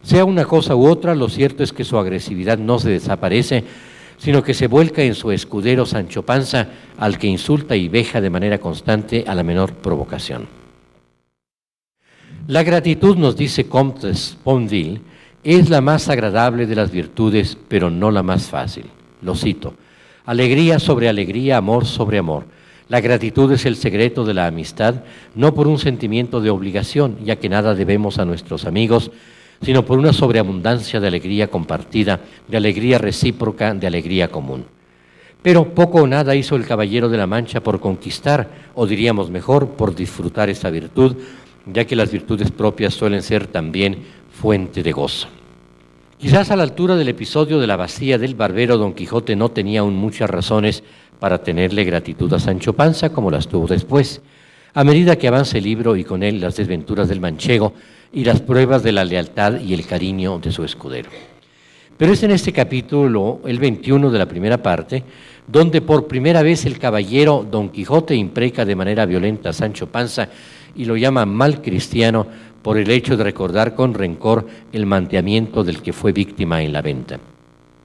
Sea 0.03 0.25
una 0.25 0.44
cosa 0.44 0.77
u 0.77 0.87
otra, 0.87 1.14
lo 1.14 1.29
cierto 1.29 1.62
es 1.62 1.73
que 1.73 1.85
su 1.85 1.99
agresividad 1.99 2.59
no 2.59 2.79
se 2.79 2.90
desaparece, 2.90 3.64
sino 4.16 4.42
que 4.42 4.55
se 4.55 4.66
vuelca 4.66 5.03
en 5.03 5.14
su 5.14 5.31
escudero 5.31 5.85
Sancho 5.85 6.23
Panza, 6.23 6.68
al 6.97 7.18
que 7.18 7.27
insulta 7.27 7.77
y 7.77 7.88
veja 7.88 8.20
de 8.20 8.31
manera 8.31 8.59
constante 8.59 9.25
a 9.27 9.35
la 9.35 9.42
menor 9.42 9.75
provocación. 9.75 10.47
La 12.47 12.62
gratitud, 12.62 13.16
nos 13.16 13.37
dice 13.37 13.66
Comte 13.66 14.14
Sponville, 14.14 15.01
es 15.44 15.68
la 15.68 15.83
más 15.83 16.09
agradable 16.09 16.66
de 16.66 16.74
las 16.74 16.90
virtudes, 16.90 17.57
pero 17.68 17.90
no 17.90 18.11
la 18.11 18.22
más 18.22 18.46
fácil. 18.46 18.87
Lo 19.20 19.35
cito. 19.35 19.74
Alegría 20.24 20.78
sobre 20.78 21.09
alegría, 21.09 21.59
amor 21.59 21.85
sobre 21.85 22.18
amor. 22.18 22.44
La 22.88 23.00
gratitud 23.00 23.52
es 23.52 23.66
el 23.66 23.76
secreto 23.76 24.24
de 24.24 24.35
la 24.35 24.46
amistad, 24.46 24.96
no 25.35 25.54
por 25.54 25.68
un 25.68 25.78
sentimiento 25.78 26.40
de 26.40 26.50
obligación, 26.50 27.18
ya 27.24 27.37
que 27.37 27.48
nada 27.48 27.74
debemos 27.74 28.18
a 28.18 28.24
nuestros 28.24 28.64
amigos, 28.64 29.11
sino 29.62 29.85
por 29.85 29.98
una 29.98 30.12
sobreabundancia 30.12 31.00
de 31.00 31.09
alegría 31.09 31.48
compartida, 31.48 32.20
de 32.48 32.57
alegría 32.57 32.98
recíproca, 32.98 33.74
de 33.74 33.87
alegría 33.87 34.28
común. 34.28 34.64
Pero 35.42 35.74
poco 35.74 36.02
o 36.02 36.07
nada 36.07 36.35
hizo 36.35 36.57
el 36.57 36.66
Caballero 36.66 37.11
de 37.11 37.18
la 37.18 37.26
Mancha 37.26 37.62
por 37.62 37.80
conquistar, 37.80 38.48
o 38.74 38.87
diríamos 38.87 39.30
mejor, 39.30 39.68
por 39.70 39.94
disfrutar 39.94 40.48
esa 40.48 40.70
virtud, 40.70 41.16
ya 41.66 41.85
que 41.87 41.96
las 41.96 42.11
virtudes 42.11 42.50
propias 42.50 42.94
suelen 42.94 43.22
ser 43.22 43.46
también 43.46 43.98
fuente 44.40 44.83
de 44.83 44.92
gozo. 44.92 45.29
Quizás 46.18 46.51
a 46.51 46.57
la 46.57 46.62
altura 46.62 46.97
del 46.97 47.09
episodio 47.09 47.59
de 47.59 47.66
la 47.66 47.77
vacía 47.77 48.18
del 48.18 48.35
barbero, 48.35 48.79
Don 48.79 48.94
Quijote 48.94 49.37
no 49.37 49.51
tenía 49.51 49.81
aún 49.81 49.97
muchas 49.97 50.29
razones 50.29 50.83
para 51.18 51.42
tenerle 51.42 51.85
gratitud 51.85 52.33
a 52.33 52.38
Sancho 52.38 52.73
Panza 52.73 53.11
como 53.11 53.31
las 53.31 53.49
tuvo 53.49 53.66
después. 53.66 54.20
A 54.75 54.85
medida 54.85 55.16
que 55.16 55.29
avanza 55.29 55.59
el 55.59 55.64
libro 55.64 55.97
y 55.97 56.05
con 56.05 56.23
él 56.23 56.40
las 56.40 56.57
desventuras 56.57 57.09
del 57.09 57.20
manchego, 57.20 57.75
y 58.14 58.25
las 58.25 58.40
pruebas 58.40 58.83
de 58.83 58.92
la 58.92 59.05
lealtad 59.05 59.61
y 59.61 59.75
el 59.75 59.87
cariño 59.87 60.38
de 60.38 60.53
su 60.53 60.64
escudero. 60.64 61.11
Pero 61.97 62.12
es 62.12 62.23
en 62.23 62.31
este 62.31 62.53
capítulo, 62.53 63.40
el 63.44 63.59
21 63.59 64.11
de 64.11 64.18
la 64.18 64.27
primera 64.27 64.62
parte, 64.62 65.03
donde 65.47 65.81
por 65.81 66.07
primera 66.07 66.42
vez 66.42 66.64
el 66.64 66.79
caballero 66.79 67.47
Don 67.49 67.68
Quijote 67.68 68.14
impreca 68.14 68.64
de 68.64 68.77
manera 68.77 69.05
violenta 69.05 69.51
a 69.51 69.53
Sancho 69.53 69.88
Panza 69.88 70.29
y 70.77 70.85
lo 70.85 70.97
llama 70.97 71.27
mal 71.27 71.61
cristiano 71.61 72.27
por 72.64 72.79
el 72.79 72.90
hecho 72.90 73.16
de 73.18 73.22
recordar 73.24 73.74
con 73.74 73.92
rencor 73.92 74.48
el 74.72 74.87
manteamiento 74.87 75.62
del 75.62 75.83
que 75.83 75.92
fue 75.92 76.12
víctima 76.12 76.62
en 76.62 76.72
la 76.72 76.81
venta. 76.81 77.20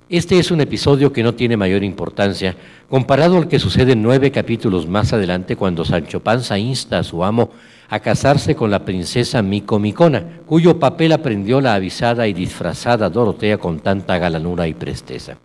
Este 0.08 0.40
es 0.40 0.52
un 0.52 0.62
episodio 0.62 1.12
que 1.12 1.22
no 1.22 1.36
tiene 1.36 1.58
mayor 1.58 1.84
importancia 1.84 2.56
comparado 2.90 3.38
al 3.38 3.50
que 3.50 3.60
sucede 3.60 3.96
nueve 3.98 4.32
capítulos 4.32 4.88
más 4.88 5.12
adelante 5.12 5.58
cuando 5.58 5.84
Sancho 5.84 6.22
Panza 6.22 6.58
insta 6.58 6.98
a 6.98 7.04
su 7.04 7.26
amo 7.26 7.52
a 7.90 8.00
casarse 8.00 8.56
con 8.56 8.72
la 8.72 8.86
princesa 8.86 9.42
Micomicona, 9.42 10.40
cuyo 10.46 10.80
papel 10.80 11.12
aprendió 11.12 11.60
la 11.60 11.74
avisada 11.74 12.26
y 12.28 12.34
disfrazada 12.34 13.10
Dorotea 13.10 13.58
con 13.58 13.82
tanta 13.82 14.18
galanura 14.18 14.66
y 14.66 14.74
presteza. 14.74 15.38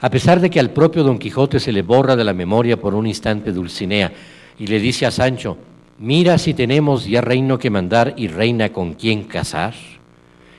A 0.00 0.10
pesar 0.10 0.40
de 0.40 0.48
que 0.48 0.58
al 0.58 0.70
propio 0.70 1.04
Don 1.04 1.18
Quijote 1.18 1.60
se 1.60 1.70
le 1.70 1.82
borra 1.82 2.16
de 2.16 2.24
la 2.24 2.32
memoria 2.32 2.78
por 2.78 2.94
un 2.94 3.06
instante 3.06 3.52
Dulcinea 3.52 4.10
y 4.58 4.66
le 4.66 4.80
dice 4.80 5.04
a 5.04 5.10
Sancho, 5.10 5.58
mira 5.98 6.38
si 6.38 6.54
tenemos 6.54 7.06
ya 7.06 7.20
reino 7.20 7.58
que 7.58 7.70
mandar 7.70 8.14
y 8.16 8.28
reina 8.28 8.72
con 8.72 8.94
quien 8.94 9.24
casar. 9.24 9.74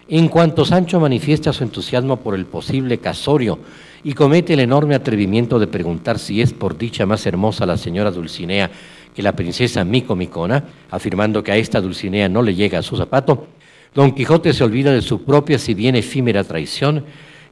En 0.08 0.28
cuanto 0.28 0.65
Sancho 0.65 1.00
manifiesta 1.00 1.52
su 1.52 1.63
entusiasmo 1.63 2.17
por 2.17 2.36
el 2.36 2.45
posible 2.45 3.00
casorio 3.00 3.60
y 4.04 4.13
comete 4.13 4.54
el 4.54 4.60
enorme 4.60 4.93
atrevimiento 4.93 5.58
de 5.58 5.67
preguntar 5.67 6.19
si 6.19 6.41
es 6.41 6.54
por 6.54 6.78
dicha 6.78 7.06
más 7.06 7.26
hermosa 7.26 7.65
la 7.65 7.78
señora 7.78 8.12
Dulcinea 8.12 8.69
que 9.15 9.24
la 9.24 9.36
princesa 9.36 9.84
Micomicona, 9.84 10.63
afirmando 10.91 11.41
que 11.43 11.52
a 11.52 11.58
esta 11.58 11.82
Dulcinea 11.82 12.30
no 12.30 12.41
le 12.41 12.54
llega 12.54 12.80
a 12.80 12.84
su 12.84 12.98
zapato, 12.98 13.48
Don 13.95 14.12
Quijote 14.12 14.54
se 14.54 14.63
olvida 14.63 14.91
de 14.91 15.02
su 15.02 15.24
propia, 15.24 15.58
si 15.58 15.74
bien 15.74 15.95
efímera 15.95 16.43
traición, 16.43 17.06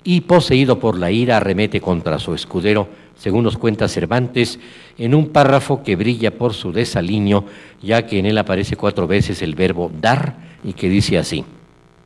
y 0.03 0.21
poseído 0.21 0.77
por 0.77 0.97
la 0.97 1.09
ira 1.09 1.37
arremete 1.37 1.79
contra 1.79 2.19
su 2.19 2.35
escudero, 2.35 2.89
según 3.23 3.45
nos 3.45 3.57
cuenta 3.57 3.87
Cervantes, 3.87 4.59
en 4.97 5.15
un 5.15 5.29
párrafo 5.29 5.81
que 5.81 5.95
brilla 5.95 6.37
por 6.37 6.53
su 6.53 6.73
desaliño, 6.73 7.45
ya 7.81 8.05
que 8.05 8.19
en 8.19 8.25
él 8.25 8.37
aparece 8.37 8.75
cuatro 8.75 9.07
veces 9.07 9.41
el 9.41 9.55
verbo 9.55 9.89
dar 10.01 10.35
y 10.61 10.73
que 10.73 10.89
dice 10.89 11.17
así. 11.17 11.45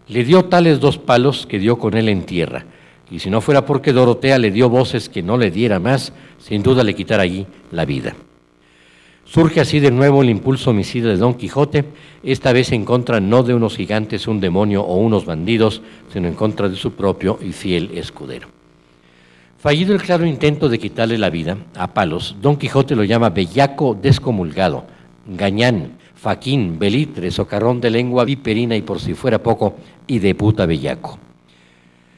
Le 0.09 0.23
dio 0.23 0.45
tales 0.45 0.79
dos 0.79 0.99
palos 0.99 1.47
que 1.47 1.57
dio 1.57 1.79
con 1.79 1.97
él 1.97 2.07
en 2.09 2.27
tierra, 2.27 2.67
y 3.09 3.17
si 3.17 3.31
no 3.31 3.41
fuera 3.41 3.65
porque 3.65 3.93
Dorotea 3.93 4.37
le 4.37 4.51
dio 4.51 4.69
voces 4.69 5.09
que 5.09 5.23
no 5.23 5.39
le 5.39 5.49
diera 5.49 5.79
más, 5.79 6.13
sin 6.37 6.61
duda 6.61 6.83
le 6.83 6.93
quitara 6.93 7.23
allí 7.23 7.47
la 7.71 7.85
vida. 7.85 8.15
Surge 9.25 9.59
así 9.59 9.79
de 9.79 9.89
nuevo 9.89 10.21
el 10.21 10.29
impulso 10.29 10.69
homicida 10.69 11.09
de 11.09 11.17
Don 11.17 11.33
Quijote, 11.33 11.85
esta 12.21 12.53
vez 12.53 12.71
en 12.73 12.85
contra 12.85 13.19
no 13.19 13.41
de 13.41 13.55
unos 13.55 13.75
gigantes, 13.75 14.27
un 14.27 14.39
demonio 14.39 14.83
o 14.83 14.97
unos 14.97 15.25
bandidos, 15.25 15.81
sino 16.13 16.27
en 16.27 16.35
contra 16.35 16.69
de 16.69 16.75
su 16.75 16.91
propio 16.91 17.39
y 17.41 17.53
fiel 17.53 17.89
escudero. 17.95 18.56
Fallido 19.59 19.95
el 19.95 20.01
claro 20.03 20.23
intento 20.23 20.69
de 20.69 20.77
quitarle 20.77 21.17
la 21.17 21.31
vida 21.31 21.57
a 21.75 21.91
palos, 21.91 22.35
Don 22.39 22.57
Quijote 22.57 22.95
lo 22.95 23.03
llama 23.03 23.31
bellaco 23.31 23.97
descomulgado, 23.99 24.85
gañán, 25.25 25.93
faquín, 26.13 26.77
belitre, 26.77 27.31
socarrón 27.31 27.81
de 27.81 27.89
lengua 27.89 28.23
viperina 28.23 28.75
y 28.75 28.83
por 28.83 28.99
si 28.99 29.15
fuera 29.15 29.41
poco, 29.41 29.75
y 30.05 30.19
de 30.19 30.35
puta 30.35 30.67
bellaco. 30.67 31.17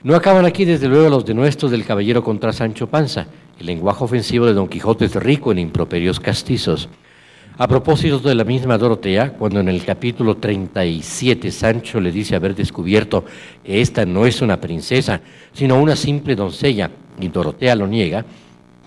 No 0.04 0.16
acaban 0.16 0.46
aquí 0.46 0.66
desde 0.66 0.90
luego 0.90 1.08
los 1.08 1.26
denuestos 1.26 1.72
del 1.72 1.86
caballero 1.86 2.26
contra 2.26 2.52
Sancho 2.52 2.88
Panza. 2.88 3.28
El 3.58 3.68
lenguaje 3.68 4.04
ofensivo 4.04 4.46
de 4.46 4.54
Don 4.54 4.68
Quijote 4.68 5.06
es 5.06 5.16
rico 5.16 5.54
en 5.54 5.60
improperios 5.60 6.20
castizos. 6.20 6.90
A 7.58 7.68
propósito 7.70 8.20
de 8.20 8.36
la 8.36 8.44
misma 8.44 8.78
Dorotea, 8.78 9.34
cuando 9.34 9.62
en 9.62 9.70
el 9.70 9.84
capítulo 9.86 10.36
37 10.36 11.52
Sancho 11.52 12.02
le 12.02 12.12
dice 12.12 12.36
haber 12.36 12.54
descubierto 12.54 13.24
que 13.64 13.80
esta 13.80 14.06
no 14.06 14.26
es 14.26 14.42
una 14.42 14.60
princesa, 14.60 15.22
sino 15.54 15.82
una 15.82 15.98
simple 15.98 16.36
doncella, 16.36 16.90
y 17.20 17.28
Dorotea 17.28 17.76
lo 17.76 17.88
niega, 17.88 18.26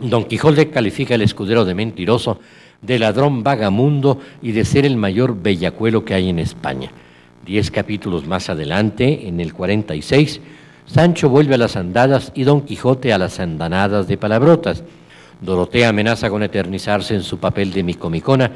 Don 0.01 0.25
Quijote 0.25 0.71
califica 0.71 1.15
al 1.15 1.23
escudero 1.23 1.65
de 1.65 1.75
mentiroso, 1.75 2.41
de 2.81 2.99
ladrón 2.99 3.43
vagamundo 3.43 4.19
y 4.43 4.53
de 4.53 4.65
ser 4.65 4.85
el 4.85 4.97
mayor 4.97 5.41
bellacuelo 5.41 6.05
que 6.05 6.15
hay 6.15 6.29
en 6.29 6.41
España. 6.41 6.91
Diez 7.47 7.71
capítulos 7.71 8.27
más 8.27 8.51
adelante, 8.51 9.29
en 9.29 9.41
el 9.41 9.55
46, 9.55 10.41
Sancho 10.87 11.29
vuelve 11.29 11.55
a 11.55 11.59
las 11.59 11.77
andadas 11.77 12.33
y 12.35 12.43
Don 12.43 12.63
Quijote 12.63 13.13
a 13.13 13.19
las 13.19 13.39
andanadas 13.39 14.09
de 14.09 14.17
palabrotas. 14.17 14.83
Dorotea 15.41 15.89
amenaza 15.89 16.31
con 16.31 16.43
eternizarse 16.43 17.15
en 17.15 17.23
su 17.23 17.39
papel 17.39 17.73
de 17.73 17.83
micomicona, 17.83 18.51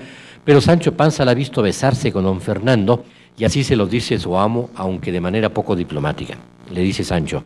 pero 0.45 0.61
Sancho 0.61 0.97
Panza 0.97 1.25
la 1.25 1.33
ha 1.33 1.35
visto 1.35 1.63
besarse 1.63 2.13
con 2.13 2.25
don 2.25 2.41
Fernando 2.41 3.05
y 3.37 3.45
así 3.45 3.65
se 3.65 3.77
lo 3.77 3.87
dice 3.87 4.19
su 4.19 4.37
amo, 4.39 4.71
aunque 4.75 5.13
de 5.13 5.21
manera 5.21 5.49
poco 5.49 5.75
diplomática. 5.75 6.37
Le 6.71 6.83
dice 6.83 7.05
Sancho, 7.05 7.45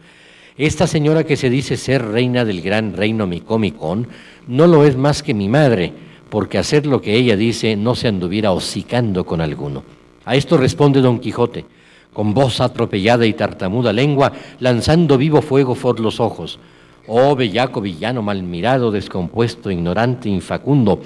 esta 0.56 0.86
señora 0.86 1.24
que 1.24 1.36
se 1.36 1.50
dice 1.50 1.76
ser 1.76 2.04
reina 2.04 2.44
del 2.44 2.60
gran 2.60 2.94
reino 2.94 3.26
micomicón 3.26 4.08
no 4.46 4.66
lo 4.66 4.84
es 4.84 4.96
más 4.96 5.22
que 5.22 5.34
mi 5.34 5.48
madre, 5.48 5.92
porque 6.28 6.58
hacer 6.58 6.86
lo 6.86 7.00
que 7.00 7.14
ella 7.14 7.36
dice 7.36 7.76
no 7.76 7.94
se 7.94 8.08
anduviera 8.08 8.52
hocicando 8.52 9.24
con 9.24 9.40
alguno. 9.40 9.82
A 10.24 10.36
esto 10.36 10.56
responde 10.56 11.00
don 11.00 11.18
Quijote, 11.18 11.64
con 12.12 12.34
voz 12.34 12.60
atropellada 12.60 13.26
y 13.26 13.32
tartamuda 13.32 13.92
lengua, 13.92 14.32
lanzando 14.58 15.16
vivo 15.18 15.42
fuego 15.42 15.74
por 15.74 16.00
los 16.00 16.20
ojos. 16.20 16.58
Oh 17.06 17.34
bellaco 17.34 17.80
villano 17.80 18.22
mal 18.22 18.42
mirado, 18.42 18.90
descompuesto, 18.90 19.70
ignorante, 19.70 20.28
infacundo, 20.28 21.00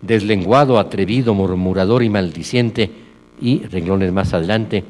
deslenguado, 0.00 0.78
atrevido, 0.78 1.34
murmurador 1.34 2.02
y 2.02 2.08
maldiciente, 2.08 2.90
y 3.40 3.60
renglones 3.64 4.12
más 4.12 4.32
adelante, 4.34 4.84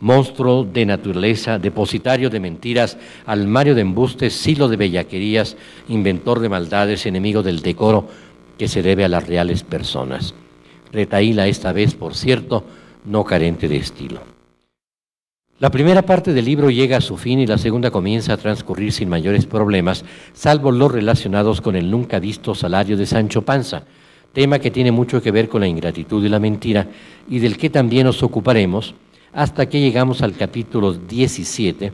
monstruo 0.00 0.64
de 0.64 0.86
naturaleza, 0.86 1.58
depositario 1.58 2.30
de 2.30 2.40
mentiras, 2.40 2.96
almario 3.26 3.74
de 3.74 3.82
embustes, 3.82 4.34
silo 4.34 4.68
de 4.68 4.76
bellaquerías, 4.76 5.56
inventor 5.88 6.40
de 6.40 6.48
maldades, 6.48 7.06
enemigo 7.06 7.42
del 7.42 7.60
decoro 7.60 8.08
que 8.56 8.68
se 8.68 8.82
debe 8.82 9.04
a 9.04 9.08
las 9.08 9.26
reales 9.26 9.62
personas. 9.62 10.34
Retaíla 10.92 11.46
esta 11.46 11.72
vez, 11.72 11.94
por 11.94 12.14
cierto, 12.14 12.64
no 13.04 13.24
carente 13.24 13.68
de 13.68 13.76
estilo. 13.76 14.20
La 15.60 15.70
primera 15.70 16.02
parte 16.02 16.32
del 16.32 16.44
libro 16.44 16.70
llega 16.70 16.98
a 16.98 17.00
su 17.00 17.16
fin 17.16 17.40
y 17.40 17.46
la 17.46 17.58
segunda 17.58 17.90
comienza 17.90 18.32
a 18.32 18.36
transcurrir 18.36 18.92
sin 18.92 19.08
mayores 19.08 19.44
problemas, 19.44 20.04
salvo 20.32 20.70
los 20.70 20.92
relacionados 20.92 21.60
con 21.60 21.74
el 21.74 21.90
nunca 21.90 22.20
visto 22.20 22.54
salario 22.54 22.96
de 22.96 23.06
Sancho 23.06 23.42
Panza, 23.42 23.82
tema 24.32 24.60
que 24.60 24.70
tiene 24.70 24.92
mucho 24.92 25.20
que 25.20 25.32
ver 25.32 25.48
con 25.48 25.60
la 25.60 25.66
ingratitud 25.66 26.24
y 26.24 26.28
la 26.28 26.38
mentira 26.38 26.86
y 27.28 27.40
del 27.40 27.56
que 27.56 27.70
también 27.70 28.06
nos 28.06 28.22
ocuparemos 28.22 28.94
hasta 29.32 29.68
que 29.68 29.80
llegamos 29.80 30.22
al 30.22 30.34
capítulo 30.34 30.92
17, 30.92 31.92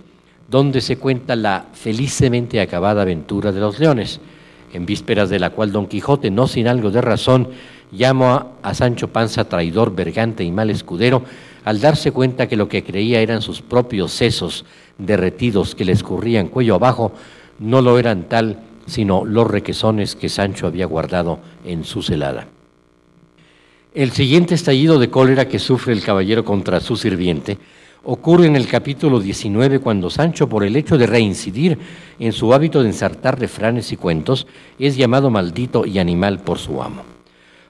donde 0.49 0.81
se 0.81 0.97
cuenta 0.99 1.37
la 1.37 1.67
felizmente 1.73 2.61
acabada 2.61 3.03
aventura 3.03 3.53
de 3.53 3.61
los 3.61 3.79
leones, 3.79 4.21
en 4.73 4.87
vísperas 4.87 5.31
de 5.31 5.39
la 5.39 5.51
cual 5.51 5.73
Don 5.73 5.87
Quijote, 5.87 6.31
no 6.31 6.47
sin 6.47 6.69
algo 6.69 6.91
de 6.91 7.01
razón, 7.01 7.49
llama 7.93 8.49
a 8.63 8.75
Sancho 8.75 9.09
Panza 9.09 9.49
traidor, 9.49 9.95
vergante 9.95 10.45
y 10.45 10.51
mal 10.51 10.71
escudero, 10.71 11.23
al 11.65 11.81
darse 11.81 12.13
cuenta 12.13 12.49
que 12.49 12.57
lo 12.57 12.69
que 12.69 12.85
creía 12.85 13.21
eran 13.21 13.41
sus 13.41 13.63
propios 13.63 14.13
sesos 14.13 14.65
derretidos 14.99 15.75
que 15.75 15.85
le 15.85 15.93
escurrían 15.93 16.49
cuello 16.49 16.75
abajo, 16.75 17.13
no 17.59 17.81
lo 17.83 17.99
eran 17.99 18.25
tal, 18.25 18.59
sino 18.87 19.25
los 19.25 19.47
requesones 19.47 20.17
que 20.17 20.29
Sancho 20.29 20.67
había 20.67 20.87
guardado 20.87 21.39
en 21.65 21.85
su 21.85 22.03
celada. 22.03 22.49
El 23.95 24.11
siguiente 24.11 24.57
estallido 24.57 24.99
de 24.99 25.09
cólera 25.09 25.47
que 25.47 25.61
sufre 25.61 25.93
el 25.93 26.03
caballero 26.03 26.45
contra 26.45 26.81
su 26.81 26.97
sirviente 26.97 27.59
ocurre 28.03 28.49
en 28.49 28.57
el 28.57 28.67
capítulo 28.67 29.21
19 29.21 29.79
cuando 29.79 30.11
Sancho, 30.11 30.49
por 30.49 30.65
el 30.65 30.75
hecho 30.75 30.99
de 30.99 31.07
reincidir 31.07 31.79
en 32.19 32.33
su 32.33 32.53
hábito 32.53 32.83
de 32.83 32.89
ensartar 32.89 33.39
refranes 33.39 33.93
y 33.93 33.97
cuentos, 33.97 34.49
es 34.81 34.97
llamado 34.97 35.31
maldito 35.31 35.87
y 35.87 36.01
animal 36.01 36.41
por 36.41 36.59
su 36.59 36.83
amo. 36.83 37.05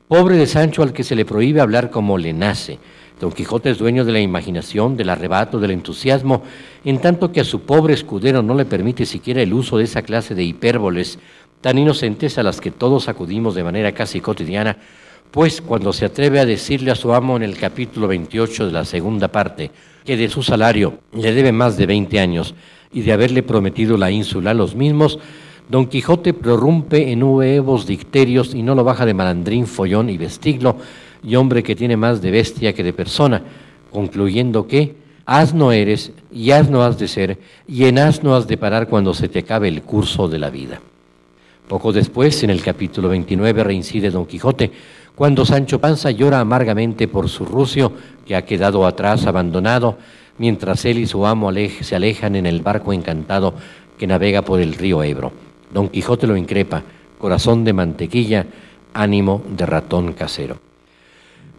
Pobre 0.09 0.39
de 0.39 0.47
Sancho 0.47 0.83
al 0.83 0.95
que 0.95 1.05
se 1.05 1.15
le 1.15 1.27
prohíbe 1.27 1.61
hablar 1.61 1.91
como 1.91 2.17
le 2.17 2.33
nace. 2.33 2.79
Don 3.21 3.31
Quijote 3.31 3.69
es 3.69 3.77
dueño 3.77 4.07
de 4.07 4.13
la 4.13 4.21
imaginación, 4.21 4.97
del 4.97 5.11
arrebato, 5.11 5.61
del 5.61 5.73
entusiasmo, 5.73 6.43
en 6.87 7.03
tanto 7.03 7.33
que 7.33 7.43
a 7.43 7.45
su 7.45 7.61
pobre 7.61 7.93
escudero 7.93 8.43
no 8.43 8.55
le 8.55 8.65
permite 8.65 9.05
siquiera 9.05 9.43
el 9.43 9.53
uso 9.53 9.77
de 9.77 9.85
esa 9.85 10.01
clase 10.01 10.35
de 10.35 10.43
hipérboles 10.43 11.19
tan 11.61 11.77
inocentes 11.77 12.39
a 12.39 12.43
las 12.43 12.63
que 12.63 12.71
todos 12.71 13.09
acudimos 13.09 13.55
de 13.55 13.65
manera 13.65 13.93
casi 13.93 14.21
cotidiana 14.21 14.79
pues 15.31 15.61
cuando 15.61 15.93
se 15.93 16.05
atreve 16.05 16.41
a 16.41 16.47
decirle 16.47 16.91
a 16.91 16.95
su 16.95 17.13
amo 17.13 17.37
en 17.37 17.43
el 17.43 17.57
capítulo 17.57 18.09
28 18.09 18.67
de 18.67 18.73
la 18.73 18.85
segunda 18.85 19.29
parte 19.29 19.71
que 20.05 20.17
de 20.17 20.29
su 20.29 20.43
salario 20.43 20.99
le 21.13 21.33
debe 21.33 21.53
más 21.53 21.77
de 21.77 21.87
20 21.87 22.21
años 22.21 22.55
y 22.93 23.03
de 23.03 23.13
haberle 23.13 23.43
prometido 23.43 23.97
la 23.97 24.11
ínsula 24.11 24.53
a 24.53 24.55
los 24.55 24.75
mismos, 24.75 25.19
Don 25.69 25.87
Quijote 25.87 26.35
prorrumpe 26.35 27.11
en 27.11 27.21
nuevos 27.21 27.87
dicterios 27.87 28.55
y 28.55 28.63
no 28.63 28.75
lo 28.75 28.85
baja 28.85 29.07
de 29.07 29.15
malandrín, 29.15 29.67
follón 29.67 30.11
y 30.11 30.19
vestiglo, 30.19 30.77
y 31.23 31.37
hombre 31.37 31.63
que 31.63 31.75
tiene 31.75 31.97
más 31.97 32.21
de 32.21 32.31
bestia 32.31 32.75
que 32.75 32.85
de 32.85 32.93
persona, 32.93 33.43
concluyendo 33.91 34.67
que 34.67 34.95
asno 35.25 35.73
eres 35.73 36.13
y 36.31 36.51
asno 36.51 36.83
has 36.83 36.99
de 36.99 37.09
ser, 37.09 37.39
y 37.67 37.87
en 37.87 37.99
asno 37.99 38.37
has 38.37 38.47
de 38.47 38.59
parar 38.59 38.89
cuando 38.89 39.15
se 39.15 39.29
te 39.29 39.39
acabe 39.39 39.69
el 39.69 39.83
curso 39.83 40.29
de 40.29 40.39
la 40.39 40.51
vida. 40.51 40.81
Poco 41.67 41.93
después, 41.93 42.43
en 42.43 42.51
el 42.51 42.63
capítulo 42.63 43.09
29, 43.09 43.65
reincide 43.65 44.11
Don 44.11 44.27
Quijote, 44.27 44.71
cuando 45.15 45.45
Sancho 45.45 45.81
Panza 45.81 46.11
llora 46.11 46.41
amargamente 46.41 47.07
por 47.07 47.29
su 47.29 47.45
rucio 47.45 47.93
que 48.27 48.35
ha 48.35 48.45
quedado 48.45 48.87
atrás 48.87 49.27
abandonado, 49.27 49.97
mientras 50.39 50.85
él 50.85 50.99
y 50.99 51.07
su 51.07 51.25
amo 51.25 51.53
se 51.53 51.95
alejan 51.95 52.35
en 52.35 52.47
el 52.47 52.61
barco 52.61 52.93
encantado 52.93 53.55
que 53.97 54.07
navega 54.07 54.43
por 54.43 54.61
el 54.61 54.75
río 54.75 55.03
Ebro. 55.03 55.33
Don 55.73 55.89
Quijote 55.89 56.27
lo 56.27 56.37
increpa, 56.37 56.83
corazón 57.19 57.65
de 57.65 57.73
mantequilla, 57.73 58.47
ánimo 58.93 59.43
de 59.49 59.67
ratón 59.67 60.13
casero. 60.15 60.59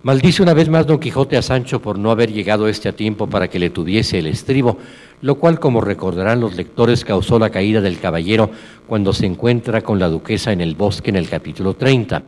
Maldice 0.03 0.43
una 0.43 0.53
vez 0.53 0.69
más 0.69 0.85
Don 0.85 0.99
Quijote 0.99 1.35
a 1.35 1.41
Sancho 1.41 1.81
por 1.81 1.97
no 1.97 2.11
haber 2.11 2.31
llegado 2.31 2.67
este 2.67 2.89
a 2.89 2.95
tiempo 2.95 3.27
para 3.27 3.47
que 3.47 3.57
le 3.57 3.71
tuviese 3.71 4.19
el 4.19 4.27
estribo, 4.27 4.77
lo 5.21 5.35
cual, 5.35 5.59
como 5.59 5.81
recordarán 5.81 6.41
los 6.41 6.55
lectores, 6.55 7.03
causó 7.03 7.39
la 7.39 7.49
caída 7.49 7.81
del 7.81 7.99
caballero 7.99 8.51
cuando 8.85 9.13
se 9.13 9.25
encuentra 9.25 9.81
con 9.81 9.97
la 9.97 10.09
duquesa 10.09 10.51
en 10.51 10.61
el 10.61 10.75
bosque 10.75 11.09
en 11.09 11.15
el 11.15 11.27
capítulo 11.27 11.73
30. 11.73 12.21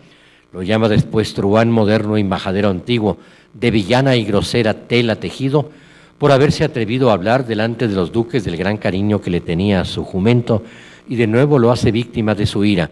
Lo 0.54 0.64
llama 0.64 0.88
después 0.88 1.34
truán 1.34 1.72
moderno 1.72 2.18
y 2.18 2.24
majadero 2.24 2.70
antiguo, 2.70 3.18
de 3.54 3.72
villana 3.72 4.16
y 4.16 4.24
grosera 4.24 4.74
tela 4.74 5.16
tejido, 5.18 5.70
por 6.18 6.32
haberse 6.32 6.64
atrevido 6.64 7.10
a 7.10 7.14
hablar 7.14 7.46
delante 7.46 7.88
de 7.88 7.96
los 7.96 8.12
duques 8.12 8.44
del 8.44 8.58
gran 8.58 8.78
cariño 8.78 9.22
que 9.22 9.30
le 9.30 9.42
tenía 9.42 9.82
a 9.82 9.86
su 9.86 10.04
jumento, 10.04 10.64
y 11.08 11.16
de 11.16 11.28
nuevo 11.28 11.60
lo 11.60 11.72
hace 11.72 11.92
víctima 11.92 12.34
de 12.36 12.46
su 12.46 12.66
ira. 12.66 12.90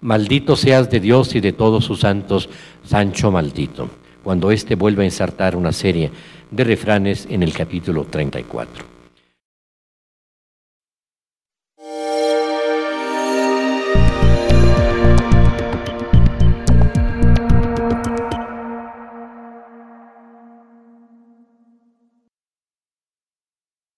Maldito 0.00 0.54
seas 0.54 0.90
de 0.90 1.00
Dios 1.00 1.34
y 1.34 1.40
de 1.40 1.52
todos 1.52 1.84
sus 1.84 2.00
santos, 2.00 2.48
Sancho 2.84 3.30
maldito, 3.30 3.88
cuando 4.22 4.50
éste 4.50 4.74
vuelve 4.74 5.02
a 5.02 5.06
ensartar 5.06 5.56
una 5.56 5.72
serie 5.72 6.10
de 6.50 6.64
refranes 6.64 7.26
en 7.28 7.42
el 7.42 7.52
capítulo 7.52 8.04
34. 8.04 8.97